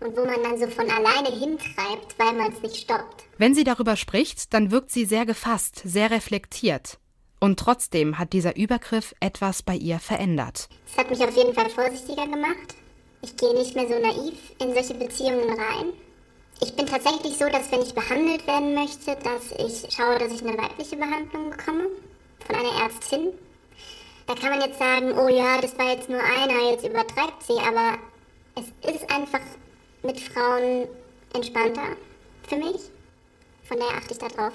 und 0.00 0.16
wo 0.16 0.24
man 0.24 0.42
dann 0.42 0.58
so 0.58 0.66
von 0.68 0.88
alleine 0.90 1.30
hintreibt, 1.30 2.18
weil 2.18 2.32
man 2.34 2.52
es 2.52 2.62
nicht 2.62 2.76
stoppt. 2.76 3.24
Wenn 3.38 3.54
sie 3.54 3.64
darüber 3.64 3.96
spricht, 3.96 4.52
dann 4.54 4.70
wirkt 4.70 4.90
sie 4.90 5.04
sehr 5.04 5.26
gefasst, 5.26 5.82
sehr 5.84 6.10
reflektiert. 6.10 6.98
Und 7.40 7.58
trotzdem 7.58 8.18
hat 8.18 8.32
dieser 8.32 8.56
Übergriff 8.56 9.14
etwas 9.20 9.62
bei 9.62 9.74
ihr 9.76 9.98
verändert. 9.98 10.68
Es 10.90 10.96
hat 10.96 11.10
mich 11.10 11.20
auf 11.20 11.36
jeden 11.36 11.54
Fall 11.54 11.68
vorsichtiger 11.68 12.26
gemacht. 12.26 12.74
Ich 13.22 13.36
gehe 13.36 13.54
nicht 13.54 13.74
mehr 13.74 13.86
so 13.86 13.98
naiv 13.98 14.34
in 14.58 14.74
solche 14.74 14.94
Beziehungen 14.94 15.48
rein. 15.48 15.92
Ich 16.60 16.74
bin 16.74 16.86
tatsächlich 16.86 17.36
so, 17.36 17.48
dass 17.48 17.70
wenn 17.72 17.82
ich 17.82 17.94
behandelt 17.94 18.46
werden 18.46 18.74
möchte, 18.74 19.16
dass 19.16 19.50
ich 19.58 19.94
schaue, 19.94 20.18
dass 20.18 20.32
ich 20.32 20.42
eine 20.42 20.56
weibliche 20.56 20.96
Behandlung 20.96 21.50
bekomme 21.50 21.86
von 22.46 22.54
einer 22.54 22.82
Ärztin. 22.82 23.32
Da 24.26 24.34
kann 24.34 24.50
man 24.50 24.60
jetzt 24.60 24.78
sagen, 24.78 25.12
oh 25.18 25.28
ja, 25.28 25.60
das 25.60 25.76
war 25.78 25.90
jetzt 25.90 26.08
nur 26.08 26.20
einer, 26.22 26.70
jetzt 26.70 26.86
übertreibt 26.86 27.42
sie, 27.42 27.54
aber 27.54 27.98
es 28.54 28.94
ist 28.94 29.10
einfach 29.10 29.40
mit 30.02 30.20
Frauen 30.20 30.86
entspannter 31.34 31.96
für 32.48 32.56
mich. 32.56 32.80
Von 33.64 33.78
daher 33.78 33.96
achte 33.96 34.12
ich 34.12 34.18
da 34.18 34.28
drauf. 34.28 34.52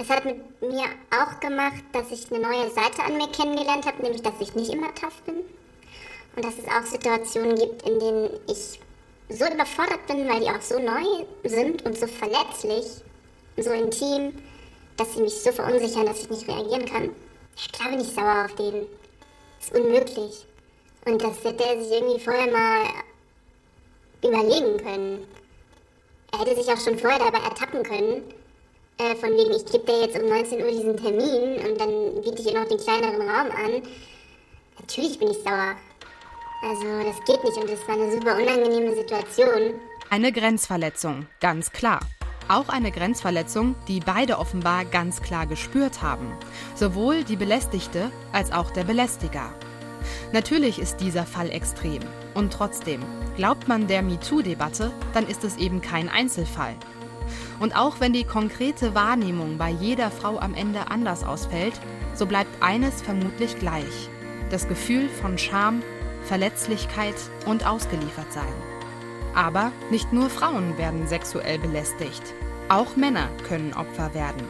Es 0.00 0.08
hat 0.10 0.24
mit 0.24 0.62
mir 0.62 0.84
auch 1.10 1.40
gemacht, 1.40 1.82
dass 1.92 2.12
ich 2.12 2.30
eine 2.30 2.40
neue 2.40 2.70
Seite 2.70 3.02
an 3.04 3.16
mir 3.16 3.28
kennengelernt 3.28 3.84
habe, 3.84 4.00
nämlich 4.00 4.22
dass 4.22 4.40
ich 4.40 4.54
nicht 4.54 4.72
immer 4.72 4.94
tough 4.94 5.20
bin. 5.22 5.38
Und 6.36 6.44
dass 6.44 6.54
es 6.56 6.68
auch 6.68 6.86
Situationen 6.86 7.56
gibt, 7.56 7.82
in 7.82 7.98
denen 7.98 8.30
ich 8.46 8.78
so 9.28 9.44
überfordert 9.44 10.06
bin, 10.06 10.28
weil 10.28 10.40
die 10.40 10.50
auch 10.50 10.60
so 10.60 10.78
neu 10.78 11.26
sind 11.42 11.84
und 11.84 11.98
so 11.98 12.06
verletzlich, 12.06 12.86
so 13.56 13.70
intim, 13.72 14.34
dass 14.96 15.14
sie 15.14 15.22
mich 15.22 15.34
so 15.34 15.50
verunsichern, 15.50 16.06
dass 16.06 16.22
ich 16.22 16.30
nicht 16.30 16.48
reagieren 16.48 16.86
kann. 16.86 17.10
Ich 17.56 17.72
glaube 17.72 17.96
nicht 17.96 18.14
sauer 18.14 18.44
auf 18.44 18.54
den. 18.54 18.86
Ist 19.60 19.74
unmöglich. 19.74 20.46
Und 21.06 21.20
das 21.20 21.42
hätte 21.42 21.64
er 21.64 21.82
sich 21.82 21.90
irgendwie 21.90 22.20
vorher 22.20 22.52
mal 22.52 22.86
überlegen 24.22 24.76
können. 24.76 25.26
Er 26.32 26.38
hätte 26.38 26.54
sich 26.54 26.72
auch 26.72 26.80
schon 26.80 26.98
vorher 26.98 27.18
dabei 27.18 27.38
ertappen 27.38 27.82
können. 27.82 28.22
Äh, 29.00 29.14
von 29.14 29.30
wegen, 29.30 29.54
ich 29.54 29.64
gebe 29.64 29.84
dir 29.84 30.00
jetzt 30.00 30.20
um 30.20 30.28
19 30.28 30.60
Uhr 30.60 30.70
diesen 30.72 30.96
Termin 30.96 31.64
und 31.64 31.80
dann 31.80 32.20
biete 32.20 32.42
ich 32.42 32.52
ihr 32.52 32.60
noch 32.60 32.68
den 32.68 32.78
kleineren 32.78 33.20
Raum 33.20 33.50
an. 33.52 33.82
Natürlich 34.80 35.18
bin 35.20 35.30
ich 35.30 35.36
sauer. 35.36 35.76
Also, 36.62 36.84
das 37.04 37.24
geht 37.24 37.44
nicht 37.44 37.56
und 37.56 37.70
das 37.70 37.86
war 37.86 37.94
eine 37.94 38.10
super 38.10 38.36
unangenehme 38.36 38.96
Situation. 38.96 39.74
Eine 40.10 40.32
Grenzverletzung, 40.32 41.26
ganz 41.38 41.70
klar. 41.70 42.00
Auch 42.48 42.68
eine 42.70 42.90
Grenzverletzung, 42.90 43.76
die 43.86 44.00
beide 44.00 44.38
offenbar 44.38 44.84
ganz 44.84 45.22
klar 45.22 45.46
gespürt 45.46 46.02
haben. 46.02 46.32
Sowohl 46.74 47.22
die 47.22 47.36
Belästigte 47.36 48.10
als 48.32 48.50
auch 48.50 48.72
der 48.72 48.82
Belästiger. 48.82 49.54
Natürlich 50.32 50.80
ist 50.80 50.96
dieser 50.96 51.24
Fall 51.24 51.50
extrem. 51.50 52.00
Und 52.34 52.52
trotzdem, 52.52 53.04
glaubt 53.36 53.68
man 53.68 53.86
der 53.86 54.02
MeToo-Debatte, 54.02 54.90
dann 55.14 55.28
ist 55.28 55.44
es 55.44 55.56
eben 55.56 55.82
kein 55.82 56.08
Einzelfall. 56.08 56.74
Und 57.60 57.76
auch 57.76 58.00
wenn 58.00 58.12
die 58.12 58.24
konkrete 58.24 58.94
Wahrnehmung 58.94 59.58
bei 59.58 59.70
jeder 59.70 60.10
Frau 60.10 60.38
am 60.38 60.54
Ende 60.54 60.90
anders 60.90 61.24
ausfällt, 61.24 61.74
so 62.14 62.26
bleibt 62.26 62.62
eines 62.62 63.02
vermutlich 63.02 63.58
gleich. 63.58 64.08
Das 64.50 64.68
Gefühl 64.68 65.08
von 65.08 65.38
Scham, 65.38 65.82
Verletzlichkeit 66.24 67.16
und 67.46 67.66
Ausgeliefertsein. 67.66 68.52
Aber 69.34 69.72
nicht 69.90 70.12
nur 70.12 70.30
Frauen 70.30 70.78
werden 70.78 71.06
sexuell 71.06 71.58
belästigt. 71.58 72.22
Auch 72.68 72.96
Männer 72.96 73.28
können 73.46 73.72
Opfer 73.72 74.14
werden. 74.14 74.42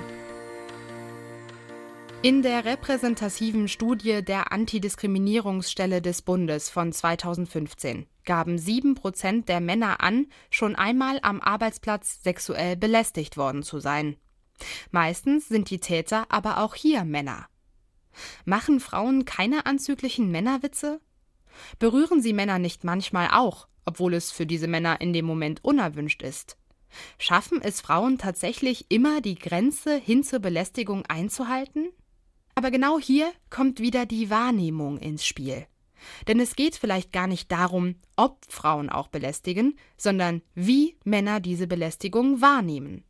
In 2.21 2.43
der 2.43 2.65
repräsentativen 2.65 3.69
Studie 3.69 4.25
der 4.25 4.51
Antidiskriminierungsstelle 4.51 6.03
des 6.03 6.23
Bundes 6.23 6.69
von 6.69 6.93
2015 6.93 8.07
gaben 8.29 8.57
7% 8.57 9.47
der 9.47 9.61
Männer 9.61 10.03
an, 10.03 10.27
schon 10.51 10.77
einmal 10.77 11.19
am 11.23 11.41
Arbeitsplatz 11.41 12.23
sexuell 12.23 12.77
belästigt 12.77 13.39
worden 13.39 13.63
zu 13.63 13.81
sein. 13.81 14.17
Meistens 14.91 15.49
sind 15.49 15.71
die 15.71 15.81
Täter 15.81 16.27
aber 16.29 16.59
auch 16.59 16.75
hier 16.75 17.05
Männer. 17.05 17.47
Machen 18.45 18.81
Frauen 18.81 19.25
keine 19.25 19.65
anzüglichen 19.65 20.31
Männerwitze? 20.31 21.01
Berühren 21.79 22.21
sie 22.21 22.35
Männer 22.35 22.59
nicht 22.59 22.85
manchmal 22.85 23.31
auch, 23.33 23.67
obwohl 23.87 24.13
es 24.13 24.31
für 24.31 24.45
diese 24.45 24.69
Männer 24.69 25.01
in 25.01 25.15
dem 25.15 25.25
Moment 25.25 25.65
unerwünscht 25.65 26.23
ist. 26.23 26.59
Schaffen 27.19 27.63
es 27.63 27.81
Frauen 27.81 28.19
tatsächlich 28.19 28.91
immer, 28.91 29.23
die 29.23 29.37
Grenze 29.37 29.97
hin 29.97 30.23
zur 30.23 30.41
Belästigung 30.41 31.07
einzuhalten? 31.07 31.89
Aber 32.55 32.71
genau 32.71 32.99
hier 32.99 33.33
kommt 33.49 33.81
wieder 33.81 34.05
die 34.05 34.29
Wahrnehmung 34.29 34.99
ins 34.99 35.25
Spiel. 35.25 35.67
Denn 36.27 36.41
es 36.41 36.57
geht 36.57 36.77
vielleicht 36.77 37.13
gar 37.13 37.27
nicht 37.27 37.51
darum, 37.53 37.97
ob 38.17 38.39
Frauen 38.49 38.91
auch 38.91 39.09
belästigen, 39.09 39.79
sondern 39.97 40.43
wie 40.55 40.97
Männer 41.05 41.41
diese 41.41 41.67
Belästigung 41.67 42.41
wahrnehmen. 42.41 43.05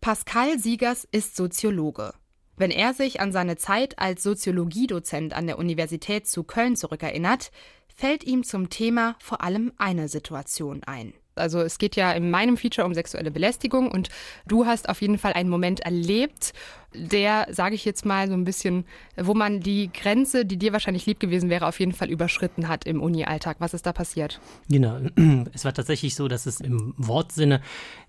Pascal 0.00 0.58
Siegers 0.58 1.06
ist 1.10 1.36
Soziologe. 1.36 2.12
Wenn 2.56 2.70
er 2.70 2.92
sich 2.94 3.20
an 3.20 3.32
seine 3.32 3.56
Zeit 3.56 3.98
als 3.98 4.22
Soziologiedozent 4.22 5.32
an 5.32 5.46
der 5.46 5.58
Universität 5.58 6.26
zu 6.26 6.44
Köln 6.44 6.76
zurückerinnert, 6.76 7.50
fällt 7.94 8.24
ihm 8.24 8.44
zum 8.44 8.68
Thema 8.68 9.16
vor 9.20 9.42
allem 9.42 9.72
eine 9.78 10.08
Situation 10.08 10.82
ein. 10.84 11.14
Also 11.34 11.60
es 11.60 11.78
geht 11.78 11.96
ja 11.96 12.12
in 12.12 12.30
meinem 12.30 12.56
Feature 12.56 12.86
um 12.86 12.94
sexuelle 12.94 13.30
Belästigung 13.30 13.90
und 13.90 14.10
du 14.46 14.66
hast 14.66 14.88
auf 14.88 15.00
jeden 15.00 15.18
Fall 15.18 15.32
einen 15.32 15.48
Moment 15.48 15.80
erlebt, 15.80 16.52
der, 16.94 17.46
sage 17.50 17.74
ich 17.74 17.84
jetzt 17.84 18.04
mal 18.04 18.28
so 18.28 18.34
ein 18.34 18.44
bisschen, 18.44 18.84
wo 19.16 19.34
man 19.34 19.60
die 19.60 19.90
Grenze, 19.92 20.44
die 20.44 20.58
dir 20.58 20.72
wahrscheinlich 20.72 21.06
lieb 21.06 21.20
gewesen 21.20 21.50
wäre, 21.50 21.66
auf 21.66 21.80
jeden 21.80 21.92
Fall 21.92 22.10
überschritten 22.10 22.68
hat 22.68 22.86
im 22.86 23.00
Uni-Alltag. 23.00 23.56
Was 23.58 23.74
ist 23.74 23.86
da 23.86 23.92
passiert? 23.92 24.40
Genau, 24.68 24.98
es 25.52 25.64
war 25.64 25.74
tatsächlich 25.74 26.14
so, 26.14 26.28
dass 26.28 26.46
es 26.46 26.60
im 26.60 26.94
Wortsinne 26.96 27.60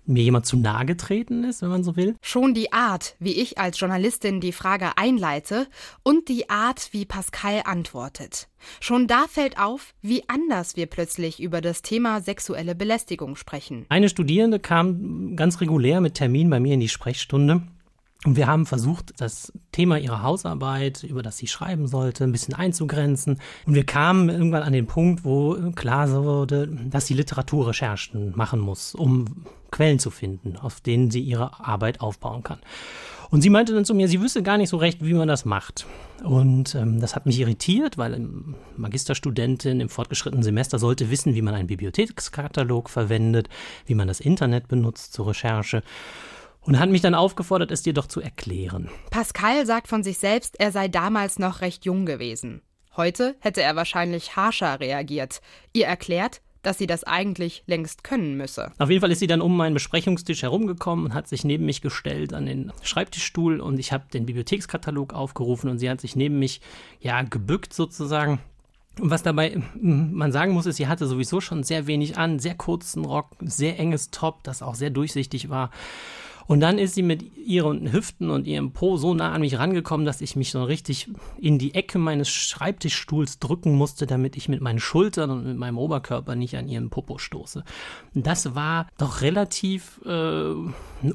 mir 0.06 0.22
jemand 0.22 0.46
zu 0.46 0.56
nahe 0.56 0.84
getreten 0.84 1.44
ist, 1.44 1.62
wenn 1.62 1.70
man 1.70 1.84
so 1.84 1.96
will. 1.96 2.16
Schon 2.20 2.54
die 2.54 2.72
Art, 2.72 3.16
wie 3.18 3.40
ich 3.40 3.58
als 3.58 3.78
Journalistin 3.78 4.40
die 4.40 4.52
Frage 4.52 4.96
einleite 4.96 5.66
und 6.02 6.28
die 6.28 6.50
Art, 6.50 6.88
wie 6.92 7.04
Pascal 7.04 7.62
antwortet. 7.64 8.48
Schon 8.80 9.06
da 9.06 9.26
fällt 9.28 9.58
auf, 9.58 9.94
wie 10.02 10.28
anders 10.28 10.76
wir 10.76 10.86
plötzlich 10.86 11.40
über 11.40 11.60
das 11.60 11.82
Thema 11.82 12.20
sexuelle 12.20 12.74
Belästigung 12.74 13.36
sprechen. 13.36 13.86
Eine 13.88 14.08
Studierende 14.08 14.58
kam 14.58 15.36
ganz 15.36 15.60
regulär 15.60 16.00
mit 16.00 16.14
Termin 16.14 16.50
bei 16.50 16.60
mir 16.60 16.74
in 16.74 16.80
die 16.80 16.88
Sprechstunde. 16.88 17.62
Und 18.24 18.36
wir 18.36 18.46
haben 18.46 18.64
versucht, 18.64 19.12
das 19.18 19.52
Thema 19.70 19.98
ihrer 19.98 20.22
Hausarbeit, 20.22 21.02
über 21.02 21.22
das 21.22 21.36
sie 21.36 21.46
schreiben 21.46 21.86
sollte, 21.86 22.24
ein 22.24 22.32
bisschen 22.32 22.54
einzugrenzen. 22.54 23.38
Und 23.66 23.74
wir 23.74 23.84
kamen 23.84 24.30
irgendwann 24.30 24.62
an 24.62 24.72
den 24.72 24.86
Punkt, 24.86 25.24
wo 25.24 25.54
klar 25.72 26.10
wurde, 26.24 26.68
dass 26.68 27.06
sie 27.06 27.14
Literaturrecherchen 27.14 28.32
machen 28.34 28.60
muss, 28.60 28.94
um 28.94 29.44
Quellen 29.70 29.98
zu 29.98 30.10
finden, 30.10 30.56
auf 30.56 30.80
denen 30.80 31.10
sie 31.10 31.20
ihre 31.20 31.60
Arbeit 31.60 32.00
aufbauen 32.00 32.42
kann. 32.42 32.60
Und 33.30 33.42
sie 33.42 33.50
meinte 33.50 33.74
dann 33.74 33.84
zu 33.84 33.94
mir, 33.94 34.08
sie 34.08 34.20
wüsste 34.20 34.42
gar 34.42 34.56
nicht 34.56 34.68
so 34.68 34.76
recht, 34.76 35.04
wie 35.04 35.12
man 35.12 35.28
das 35.28 35.44
macht. 35.44 35.86
Und 36.22 36.74
ähm, 36.76 37.00
das 37.00 37.16
hat 37.16 37.26
mich 37.26 37.40
irritiert, 37.40 37.98
weil 37.98 38.14
ähm, 38.14 38.54
Magisterstudentin 38.76 39.80
im 39.80 39.88
fortgeschrittenen 39.88 40.44
Semester 40.44 40.78
sollte 40.78 41.10
wissen, 41.10 41.34
wie 41.34 41.42
man 41.42 41.54
einen 41.54 41.66
Bibliothekskatalog 41.66 42.88
verwendet, 42.88 43.48
wie 43.86 43.94
man 43.94 44.06
das 44.06 44.20
Internet 44.20 44.68
benutzt 44.68 45.12
zur 45.12 45.26
Recherche 45.26 45.82
und 46.64 46.78
hat 46.78 46.90
mich 46.90 47.00
dann 47.00 47.14
aufgefordert, 47.14 47.70
es 47.70 47.82
dir 47.82 47.92
doch 47.92 48.06
zu 48.06 48.20
erklären. 48.20 48.88
Pascal 49.10 49.66
sagt 49.66 49.88
von 49.88 50.02
sich 50.02 50.18
selbst, 50.18 50.58
er 50.58 50.72
sei 50.72 50.88
damals 50.88 51.38
noch 51.38 51.60
recht 51.60 51.84
jung 51.84 52.06
gewesen. 52.06 52.62
Heute 52.96 53.36
hätte 53.40 53.62
er 53.62 53.76
wahrscheinlich 53.76 54.36
harscher 54.36 54.80
reagiert. 54.80 55.40
Ihr 55.72 55.86
erklärt, 55.86 56.40
dass 56.62 56.78
sie 56.78 56.86
das 56.86 57.04
eigentlich 57.04 57.62
längst 57.66 58.04
können 58.04 58.36
müsse. 58.36 58.72
Auf 58.78 58.88
jeden 58.88 59.00
Fall 59.00 59.10
ist 59.10 59.18
sie 59.18 59.26
dann 59.26 59.42
um 59.42 59.56
meinen 59.56 59.74
Besprechungstisch 59.74 60.42
herumgekommen 60.42 61.06
und 61.06 61.14
hat 61.14 61.28
sich 61.28 61.44
neben 61.44 61.66
mich 61.66 61.82
gestellt 61.82 62.32
an 62.32 62.46
den 62.46 62.72
Schreibtischstuhl 62.82 63.60
und 63.60 63.78
ich 63.78 63.92
habe 63.92 64.04
den 64.12 64.26
Bibliothekskatalog 64.26 65.12
aufgerufen 65.12 65.68
und 65.68 65.78
sie 65.78 65.90
hat 65.90 66.00
sich 66.00 66.16
neben 66.16 66.38
mich 66.38 66.60
ja 67.00 67.22
gebückt 67.22 67.74
sozusagen 67.74 68.40
und 69.00 69.10
was 69.10 69.22
dabei 69.22 69.60
man 69.80 70.30
sagen 70.30 70.52
muss, 70.52 70.66
ist, 70.66 70.76
sie 70.76 70.86
hatte 70.86 71.06
sowieso 71.06 71.40
schon 71.40 71.64
sehr 71.64 71.86
wenig 71.86 72.16
an, 72.16 72.38
sehr 72.38 72.54
kurzen 72.54 73.04
Rock, 73.04 73.30
sehr 73.40 73.78
enges 73.78 74.10
Top, 74.10 74.44
das 74.44 74.62
auch 74.62 74.76
sehr 74.76 74.90
durchsichtig 74.90 75.50
war. 75.50 75.70
Und 76.46 76.60
dann 76.60 76.78
ist 76.78 76.94
sie 76.94 77.02
mit 77.02 77.36
ihren 77.36 77.92
Hüften 77.92 78.30
und 78.30 78.46
ihrem 78.46 78.72
Po 78.72 78.96
so 78.96 79.14
nah 79.14 79.32
an 79.32 79.40
mich 79.40 79.58
rangekommen, 79.58 80.06
dass 80.06 80.20
ich 80.20 80.36
mich 80.36 80.50
so 80.50 80.64
richtig 80.64 81.08
in 81.38 81.58
die 81.58 81.74
Ecke 81.74 81.98
meines 81.98 82.28
Schreibtischstuhls 82.28 83.38
drücken 83.38 83.74
musste, 83.74 84.06
damit 84.06 84.36
ich 84.36 84.48
mit 84.48 84.60
meinen 84.60 84.80
Schultern 84.80 85.30
und 85.30 85.46
mit 85.46 85.56
meinem 85.56 85.78
Oberkörper 85.78 86.34
nicht 86.34 86.56
an 86.56 86.68
ihren 86.68 86.90
Popo 86.90 87.18
stoße. 87.18 87.64
Das 88.14 88.54
war 88.54 88.88
doch 88.98 89.20
relativ 89.20 90.00
äh, 90.04 90.54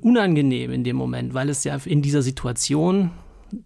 unangenehm 0.01 0.71
in 0.71 0.83
dem 0.83 0.95
Moment, 0.95 1.33
weil 1.33 1.49
es 1.49 1.63
ja 1.63 1.77
in 1.85 2.01
dieser 2.01 2.21
Situation 2.21 3.11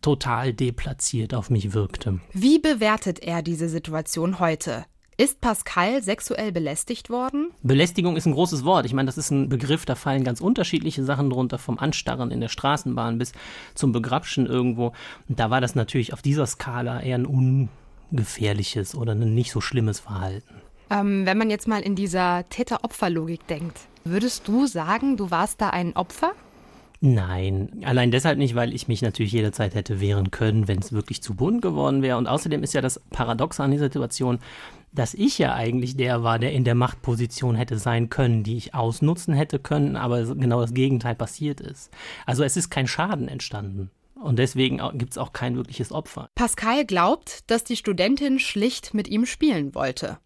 total 0.01 0.53
deplatziert 0.53 1.33
auf 1.33 1.49
mich 1.49 1.73
wirkte. 1.73 2.19
Wie 2.31 2.59
bewertet 2.59 3.19
er 3.19 3.41
diese 3.41 3.69
Situation 3.69 4.39
heute? 4.39 4.85
Ist 5.15 5.41
Pascal 5.41 6.01
sexuell 6.01 6.51
belästigt 6.51 7.11
worden? 7.11 7.51
Belästigung 7.61 8.17
ist 8.17 8.25
ein 8.25 8.33
großes 8.33 8.65
Wort. 8.65 8.85
Ich 8.87 8.93
meine, 8.93 9.05
das 9.05 9.17
ist 9.17 9.29
ein 9.29 9.47
Begriff, 9.47 9.85
da 9.85 9.93
fallen 9.93 10.23
ganz 10.23 10.41
unterschiedliche 10.41 11.03
Sachen 11.03 11.29
drunter, 11.29 11.59
vom 11.59 11.77
Anstarren 11.77 12.31
in 12.31 12.41
der 12.41 12.47
Straßenbahn 12.47 13.19
bis 13.19 13.33
zum 13.75 13.91
Begrapschen 13.91 14.47
irgendwo. 14.47 14.93
Und 15.29 15.39
da 15.39 15.51
war 15.51 15.61
das 15.61 15.75
natürlich 15.75 16.13
auf 16.13 16.23
dieser 16.23 16.47
Skala 16.47 17.01
eher 17.01 17.19
ein 17.19 17.69
ungefährliches 18.11 18.95
oder 18.95 19.11
ein 19.13 19.35
nicht 19.35 19.51
so 19.51 19.61
schlimmes 19.61 19.99
Verhalten. 19.99 20.55
Ähm, 20.89 21.25
wenn 21.27 21.37
man 21.37 21.51
jetzt 21.51 21.67
mal 21.67 21.81
in 21.81 21.95
dieser 21.95 22.49
Täter-Opfer-Logik 22.49 23.45
denkt, 23.45 23.81
würdest 24.03 24.47
du 24.47 24.65
sagen, 24.65 25.15
du 25.15 25.29
warst 25.29 25.61
da 25.61 25.69
ein 25.69 25.95
Opfer? 25.95 26.33
Nein, 27.05 27.81
allein 27.83 28.11
deshalb 28.11 28.37
nicht, 28.37 28.55
weil 28.55 28.73
ich 28.73 28.87
mich 28.87 29.01
natürlich 29.01 29.33
jederzeit 29.33 29.75
hätte 29.75 29.99
wehren 29.99 30.31
können, 30.31 30.69
wenn 30.69 30.79
es 30.79 30.93
wirklich 30.93 31.21
zu 31.21 31.35
bunt 31.35 31.61
geworden 31.61 32.01
wäre. 32.01 32.17
Und 32.17 32.27
außerdem 32.27 32.63
ist 32.63 32.73
ja 32.73 32.79
das 32.79 33.01
Paradox 33.09 33.59
an 33.59 33.71
dieser 33.71 33.87
Situation, 33.87 34.39
dass 34.93 35.13
ich 35.13 35.37
ja 35.37 35.53
eigentlich 35.53 35.97
der 35.97 36.23
war, 36.23 36.39
der 36.39 36.53
in 36.53 36.63
der 36.63 36.75
Machtposition 36.75 37.55
hätte 37.55 37.77
sein 37.77 38.09
können, 38.09 38.43
die 38.43 38.55
ich 38.55 38.73
ausnutzen 38.73 39.33
hätte 39.33 39.59
können, 39.59 39.97
aber 39.97 40.23
genau 40.23 40.61
das 40.61 40.73
Gegenteil 40.73 41.13
passiert 41.13 41.59
ist. 41.59 41.91
Also 42.25 42.45
es 42.45 42.55
ist 42.55 42.69
kein 42.69 42.87
Schaden 42.87 43.27
entstanden. 43.27 43.91
Und 44.15 44.39
deswegen 44.39 44.79
gibt 44.93 45.11
es 45.11 45.17
auch 45.17 45.33
kein 45.33 45.57
wirkliches 45.57 45.91
Opfer. 45.91 46.29
Pascal 46.35 46.85
glaubt, 46.85 47.51
dass 47.51 47.65
die 47.65 47.75
Studentin 47.75 48.39
schlicht 48.39 48.93
mit 48.93 49.09
ihm 49.09 49.25
spielen 49.25 49.75
wollte. 49.75 50.19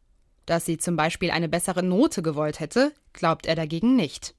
Dass 0.45 0.67
sie 0.67 0.77
zum 0.77 0.95
Beispiel 0.95 1.31
eine 1.31 1.49
bessere 1.49 1.81
Note 1.81 2.21
gewollt 2.21 2.59
hätte, 2.59 2.91
glaubt 3.13 3.47
er 3.47 3.55
dagegen 3.55 3.95
nicht. 3.95 4.35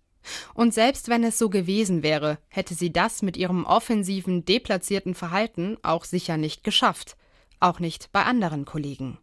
Und 0.54 0.74
selbst 0.74 1.08
wenn 1.08 1.24
es 1.24 1.38
so 1.38 1.50
gewesen 1.50 2.02
wäre, 2.02 2.38
hätte 2.48 2.74
sie 2.74 2.92
das 2.92 3.22
mit 3.22 3.36
ihrem 3.36 3.64
offensiven, 3.64 4.44
deplatzierten 4.44 5.14
Verhalten 5.14 5.76
auch 5.82 6.04
sicher 6.04 6.36
nicht 6.36 6.64
geschafft. 6.64 7.16
Auch 7.60 7.80
nicht 7.80 8.12
bei 8.12 8.22
anderen 8.22 8.64
Kollegen. 8.64 9.18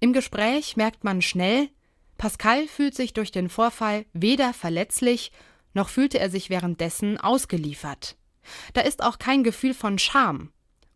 Im 0.00 0.12
Gespräch 0.12 0.76
merkt 0.76 1.04
man 1.04 1.22
schnell, 1.22 1.68
Pascal 2.16 2.66
fühlt 2.66 2.94
sich 2.94 3.12
durch 3.12 3.32
den 3.32 3.48
Vorfall 3.48 4.04
weder 4.12 4.52
verletzlich, 4.52 5.32
noch 5.74 5.88
fühlte 5.88 6.18
er 6.18 6.30
sich 6.30 6.50
währenddessen 6.50 7.18
ausgeliefert. 7.18 8.16
Da 8.72 8.80
ist 8.80 9.02
auch 9.02 9.18
kein 9.18 9.44
Gefühl 9.44 9.74
von 9.74 9.98
Scham. 9.98 10.50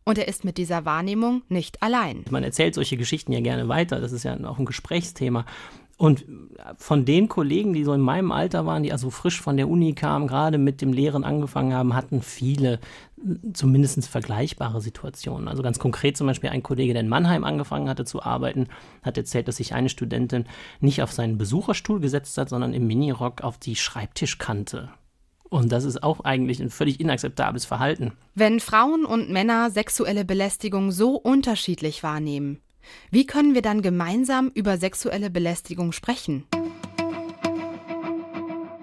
Und 0.05 0.19
er 0.19 0.27
ist 0.27 0.45
mit 0.45 0.59
dieser 0.59 0.85
Wahrnehmung 0.85 1.43
nicht 1.49 1.81
allein. 1.81 2.25
Man 2.29 2.43
erzählt 2.43 2.75
solche 2.75 2.97
Geschichten 2.97 3.31
ja 3.31 3.41
gerne 3.41 3.69
weiter. 3.69 4.01
Das 4.01 4.11
ist 4.11 4.25
ja 4.25 4.37
auch 4.45 4.59
ein 4.59 4.65
Gesprächsthema. 4.65 5.47
Und 6.03 6.25
von 6.79 7.05
den 7.05 7.29
Kollegen, 7.29 7.75
die 7.75 7.85
so 7.85 7.93
in 7.93 8.01
meinem 8.01 8.33
Alter 8.33 8.67
waren, 8.67 8.83
die 8.83 8.91
also 8.91 9.09
frisch 9.11 9.41
von 9.41 9.57
der 9.57 9.69
Uni 9.69 9.93
kamen, 9.93 10.27
gerade 10.27 10.59
mit 10.59 10.81
dem 10.81 10.93
Lehren 10.93 11.23
angefangen 11.23 11.75
haben, 11.75 11.95
hatten 11.95 12.23
viele 12.23 12.81
zumindest 13.53 14.09
vergleichbare 14.09 14.81
Situationen. 14.81 15.47
Also 15.47 15.63
ganz 15.63 15.79
konkret 15.79 16.17
zum 16.17 16.27
Beispiel 16.27 16.51
ein 16.51 16.65
Kollege, 16.65 16.93
der 16.93 17.03
in 17.03 17.09
Mannheim 17.09 17.45
angefangen 17.45 17.89
hatte 17.89 18.05
zu 18.05 18.21
arbeiten, 18.21 18.67
hat 19.05 19.17
erzählt, 19.17 19.47
dass 19.47 19.59
sich 19.59 19.75
eine 19.75 19.89
Studentin 19.89 20.47
nicht 20.81 21.05
auf 21.05 21.13
seinen 21.13 21.39
Besucherstuhl 21.39 22.01
gesetzt 22.01 22.37
hat, 22.37 22.49
sondern 22.49 22.75
im 22.75 22.89
Minirock 22.89 23.43
auf 23.43 23.59
die 23.59 23.77
Schreibtischkante. 23.77 24.89
Und 25.51 25.71
das 25.71 25.85
ist 25.85 26.03
auch 26.03 26.25
eigentlich 26.25 26.61
ein 26.61 26.71
völlig 26.71 26.99
inakzeptables 26.99 27.65
Verhalten. 27.65 28.11
Wenn 28.35 28.59
Frauen 28.59 29.05
und 29.05 29.31
Männer 29.31 29.71
sexuelle 29.71 30.25
Belästigung 30.25 30.91
so 30.91 31.15
unterschiedlich 31.15 32.03
wahrnehmen, 32.03 32.59
wie 33.11 33.27
können 33.27 33.55
wir 33.55 33.63
dann 33.63 33.83
gemeinsam 33.83 34.51
über 34.55 34.79
sexuelle 34.79 35.31
Belästigung 35.31 35.93
sprechen? 35.93 36.45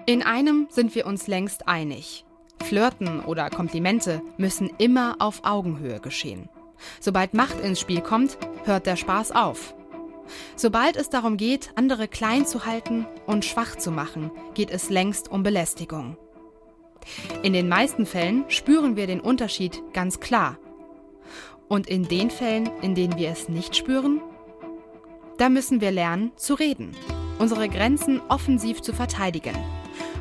In 0.06 0.22
einem 0.22 0.66
sind 0.70 0.94
wir 0.94 1.06
uns 1.06 1.26
längst 1.26 1.68
einig. 1.68 2.24
Flirten 2.62 3.20
oder 3.20 3.50
Komplimente 3.50 4.22
müssen 4.38 4.70
immer 4.78 5.16
auf 5.18 5.44
Augenhöhe 5.44 6.00
geschehen. 6.00 6.48
Sobald 7.00 7.34
Macht 7.34 7.60
ins 7.60 7.80
Spiel 7.80 8.00
kommt, 8.00 8.38
hört 8.64 8.86
der 8.86 8.96
Spaß 8.96 9.32
auf. 9.32 9.74
Sobald 10.56 10.96
es 10.96 11.10
darum 11.10 11.36
geht, 11.36 11.70
andere 11.74 12.08
klein 12.08 12.46
zu 12.46 12.66
halten 12.66 13.06
und 13.26 13.44
schwach 13.44 13.76
zu 13.76 13.90
machen, 13.90 14.30
geht 14.54 14.70
es 14.70 14.90
längst 14.90 15.30
um 15.30 15.42
Belästigung. 15.42 16.16
In 17.42 17.52
den 17.52 17.68
meisten 17.68 18.06
Fällen 18.06 18.44
spüren 18.48 18.96
wir 18.96 19.06
den 19.06 19.20
Unterschied 19.20 19.82
ganz 19.92 20.20
klar 20.20 20.58
und 21.70 21.86
in 21.86 22.08
den 22.08 22.30
Fällen, 22.30 22.68
in 22.82 22.96
denen 22.96 23.16
wir 23.16 23.30
es 23.30 23.48
nicht 23.48 23.76
spüren, 23.76 24.20
da 25.38 25.48
müssen 25.48 25.80
wir 25.80 25.92
lernen 25.92 26.32
zu 26.36 26.54
reden, 26.54 26.90
unsere 27.38 27.68
Grenzen 27.68 28.20
offensiv 28.28 28.82
zu 28.82 28.92
verteidigen. 28.92 29.54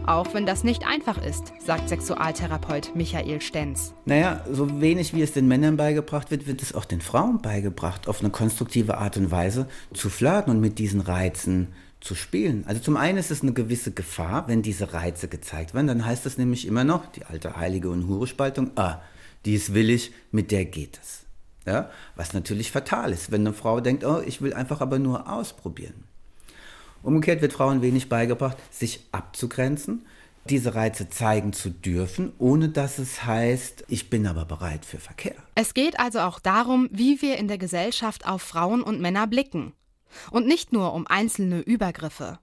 Auch 0.05 0.33
wenn 0.35 0.45
das 0.45 0.63
nicht 0.63 0.85
einfach 0.85 1.21
ist, 1.21 1.51
sagt 1.59 1.89
Sexualtherapeut 1.89 2.95
Michael 2.95 3.41
Stenz. 3.41 3.95
Naja, 4.05 4.45
so 4.51 4.79
wenig 4.79 5.13
wie 5.15 5.23
es 5.23 5.33
den 5.33 5.47
Männern 5.47 5.75
beigebracht 5.75 6.29
wird, 6.29 6.45
wird 6.45 6.61
es 6.61 6.75
auch 6.75 6.85
den 6.85 7.01
Frauen 7.01 7.41
beigebracht, 7.41 8.07
auf 8.07 8.19
eine 8.19 8.29
konstruktive 8.29 8.99
Art 8.99 9.17
und 9.17 9.31
Weise 9.31 9.67
zu 9.91 10.09
flirten 10.09 10.51
und 10.53 10.61
mit 10.61 10.77
diesen 10.77 11.01
Reizen 11.01 11.69
zu 11.99 12.13
spielen. 12.13 12.63
Also 12.67 12.79
zum 12.79 12.95
einen 12.95 13.17
ist 13.17 13.31
es 13.31 13.41
eine 13.41 13.53
gewisse 13.53 13.91
Gefahr, 13.91 14.47
wenn 14.47 14.61
diese 14.61 14.93
Reize 14.93 15.27
gezeigt 15.27 15.73
werden, 15.73 15.87
dann 15.87 16.05
heißt 16.05 16.27
es 16.27 16.37
nämlich 16.37 16.67
immer 16.67 16.83
noch, 16.83 17.07
die 17.07 17.25
alte 17.25 17.57
Heilige- 17.57 17.89
und 17.89 18.07
Hure-Spaltung, 18.07 18.71
ah, 18.75 19.01
die 19.45 19.55
ist 19.55 19.73
willig, 19.73 20.11
mit 20.31 20.51
der 20.51 20.65
geht 20.65 20.99
es. 21.01 21.28
Ja? 21.65 21.89
Was 22.15 22.33
natürlich 22.33 22.71
fatal 22.71 23.11
ist, 23.11 23.31
wenn 23.31 23.41
eine 23.41 23.53
Frau 23.53 23.79
denkt, 23.79 24.03
oh, 24.03 24.21
ich 24.25 24.41
will 24.41 24.53
einfach 24.53 24.81
aber 24.81 24.99
nur 24.99 25.31
ausprobieren. 25.31 26.03
Umgekehrt 27.03 27.41
wird 27.41 27.53
Frauen 27.53 27.81
wenig 27.81 28.09
beigebracht, 28.09 28.57
sich 28.71 29.05
abzugrenzen, 29.11 30.05
diese 30.49 30.75
Reize 30.75 31.09
zeigen 31.09 31.53
zu 31.53 31.69
dürfen, 31.69 32.33
ohne 32.39 32.69
dass 32.69 32.97
es 32.97 33.23
heißt, 33.23 33.85
ich 33.87 34.09
bin 34.09 34.25
aber 34.27 34.45
bereit 34.45 34.85
für 34.85 34.97
Verkehr. 34.97 35.35
Es 35.55 35.73
geht 35.73 35.99
also 35.99 36.19
auch 36.19 36.39
darum, 36.39 36.89
wie 36.91 37.21
wir 37.21 37.37
in 37.37 37.47
der 37.47 37.57
Gesellschaft 37.57 38.27
auf 38.27 38.41
Frauen 38.41 38.81
und 38.81 38.99
Männer 38.99 39.27
blicken. 39.27 39.73
Und 40.31 40.47
nicht 40.47 40.73
nur 40.73 40.93
um 40.93 41.05
einzelne 41.05 41.59
Übergriffe. 41.59 42.39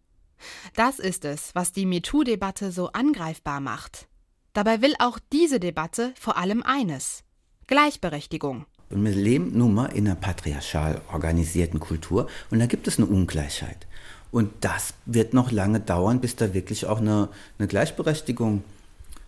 Das 0.75 0.99
ist 0.99 1.25
es, 1.25 1.55
was 1.55 1.73
die 1.73 1.87
MeToo-Debatte 1.87 2.71
so 2.71 2.89
angreifbar 2.93 3.61
macht. 3.61 4.07
Dabei 4.53 4.83
will 4.83 4.95
auch 4.99 5.19
diese 5.33 5.59
Debatte 5.59 6.15
vor 6.19 6.37
allem 6.37 6.63
eines 6.63 7.25
Gleichberechtigung. 7.67 8.67
Und 8.91 9.05
wir 9.05 9.13
leben 9.13 9.57
nun 9.57 9.75
mal 9.75 9.87
in 9.87 10.07
einer 10.07 10.17
patriarchal 10.17 11.01
organisierten 11.13 11.81
Kultur 11.81 12.29
und 12.51 12.61
da 12.61 12.67
gibt 12.67 12.87
es 12.87 12.99
eine 12.99 13.07
Ungleichheit. 13.07 13.87
Und 14.31 14.53
das 14.61 14.95
wird 15.07 15.35
noch 15.35 15.51
lange 15.51 15.81
dauern, 15.81 16.21
bis 16.21 16.37
da 16.37 16.55
wirklich 16.55 16.87
auch 16.87 17.01
eine, 17.01 17.29
eine 17.59 17.69
Gleichberechtigung 17.69 18.63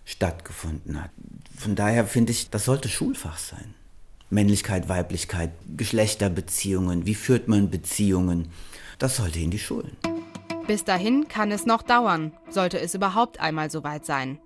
stattgefunden 0.05 1.03
hat. 1.03 1.11
Von 1.57 1.75
daher 1.75 2.07
finde 2.07 2.33
ich, 2.33 2.51
das 2.51 2.64
sollte 2.64 2.88
Schulfach 2.88 3.38
sein. 3.38 3.75
Männlichkeit, 4.31 4.88
Weiblichkeit, 4.88 5.51
Geschlechterbeziehungen, 5.77 7.07
wie 7.07 7.14
führt 7.14 7.49
man 7.49 7.71
Beziehungen, 7.71 8.49
das 8.99 9.16
sollte 9.16 9.38
in 9.38 9.51
die 9.51 9.59
Schulen. 9.59 9.97
Bis 10.66 10.85
dahin 10.85 11.29
kann 11.29 11.51
es 11.51 11.64
noch 11.64 11.83
dauern, 11.83 12.33
sollte 12.51 12.79
es 12.79 12.94
überhaupt 12.94 13.40
einmal 13.40 13.71
soweit 13.71 14.05
sein. 14.05 14.38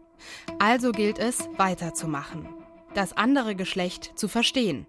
Also 0.61 0.93
gilt 0.93 1.19
es, 1.19 1.49
weiterzumachen, 1.57 2.47
das 2.95 3.17
andere 3.17 3.57
Geschlecht 3.57 4.13
zu 4.15 4.29
verstehen. 4.29 4.87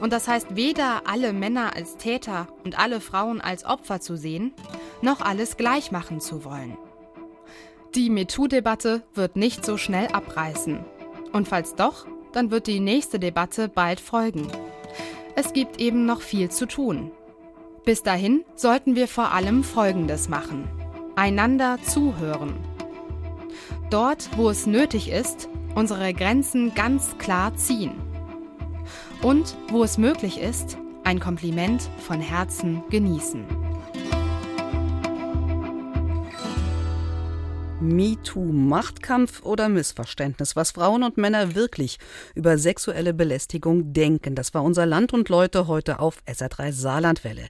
Und 0.00 0.12
das 0.12 0.28
heißt 0.28 0.54
weder 0.56 1.02
alle 1.06 1.32
Männer 1.32 1.74
als 1.74 1.96
Täter 1.96 2.48
und 2.64 2.78
alle 2.78 3.00
Frauen 3.00 3.40
als 3.40 3.64
Opfer 3.64 4.00
zu 4.00 4.16
sehen, 4.16 4.52
noch 5.02 5.20
alles 5.20 5.56
gleich 5.56 5.90
machen 5.90 6.20
zu 6.20 6.44
wollen. 6.44 6.76
Die 7.94 8.10
MeToo-Debatte 8.10 9.02
wird 9.14 9.36
nicht 9.36 9.64
so 9.64 9.76
schnell 9.76 10.08
abreißen. 10.08 10.84
Und 11.32 11.48
falls 11.48 11.74
doch, 11.74 12.06
dann 12.32 12.50
wird 12.50 12.66
die 12.66 12.80
nächste 12.80 13.18
Debatte 13.18 13.68
bald 13.68 14.00
folgen. 14.00 14.46
Es 15.34 15.52
gibt 15.52 15.80
eben 15.80 16.04
noch 16.04 16.20
viel 16.20 16.50
zu 16.50 16.66
tun. 16.66 17.10
Bis 17.84 18.02
dahin 18.02 18.44
sollten 18.54 18.96
wir 18.96 19.08
vor 19.08 19.32
allem 19.32 19.64
Folgendes 19.64 20.28
machen. 20.28 20.68
Einander 21.16 21.78
zuhören. 21.82 22.54
Dort, 23.90 24.28
wo 24.36 24.50
es 24.50 24.66
nötig 24.66 25.10
ist, 25.10 25.48
unsere 25.74 26.12
Grenzen 26.12 26.74
ganz 26.74 27.16
klar 27.18 27.56
ziehen. 27.56 27.92
Und, 29.22 29.56
wo 29.68 29.82
es 29.82 29.98
möglich 29.98 30.40
ist, 30.40 30.78
ein 31.02 31.18
Kompliment 31.18 31.90
von 32.06 32.20
Herzen 32.20 32.82
genießen. 32.88 33.44
MeToo, 37.80 38.44
Machtkampf 38.44 39.42
oder 39.42 39.68
Missverständnis, 39.68 40.56
was 40.56 40.72
Frauen 40.72 41.02
und 41.02 41.16
Männer 41.16 41.54
wirklich 41.54 41.98
über 42.34 42.58
sexuelle 42.58 43.14
Belästigung 43.14 43.92
denken. 43.92 44.34
Das 44.34 44.52
war 44.54 44.62
unser 44.62 44.86
Land 44.86 45.12
und 45.12 45.28
Leute 45.28 45.66
heute 45.66 46.00
auf 46.00 46.20
SR3 46.26 46.72
Saarlandwelle. 46.72 47.46